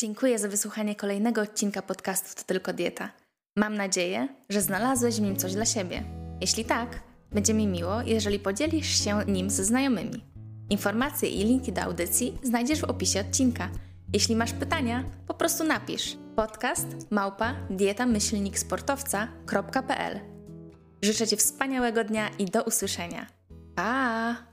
Dziękuję 0.01 0.39
za 0.39 0.47
wysłuchanie 0.47 0.95
kolejnego 0.95 1.41
odcinka 1.41 1.81
podcastu 1.81 2.35
To 2.35 2.43
Tylko 2.47 2.73
Dieta. 2.73 3.09
Mam 3.55 3.75
nadzieję, 3.75 4.27
że 4.49 4.61
znalazłeś 4.61 5.15
w 5.15 5.21
nim 5.21 5.35
coś 5.35 5.53
dla 5.53 5.65
siebie. 5.65 6.03
Jeśli 6.41 6.65
tak, 6.65 7.03
będzie 7.31 7.53
mi 7.53 7.67
miło, 7.67 8.01
jeżeli 8.01 8.39
podzielisz 8.39 9.03
się 9.03 9.19
nim 9.27 9.49
ze 9.49 9.65
znajomymi. 9.65 10.25
Informacje 10.69 11.29
i 11.29 11.43
linki 11.43 11.73
do 11.73 11.81
audycji 11.81 12.37
znajdziesz 12.43 12.81
w 12.81 12.83
opisie 12.83 13.19
odcinka. 13.19 13.69
Jeśli 14.13 14.35
masz 14.35 14.53
pytania, 14.53 15.03
po 15.27 15.33
prostu 15.33 15.63
napisz 15.63 16.17
podcast 16.35 16.87
małpa 17.11 17.55
dietamyślniksportowca.pl 17.69 20.19
Życzę 21.01 21.27
Ci 21.27 21.37
wspaniałego 21.37 22.03
dnia 22.03 22.29
i 22.39 22.45
do 22.45 22.63
usłyszenia. 22.63 23.27
Pa! 23.75 24.50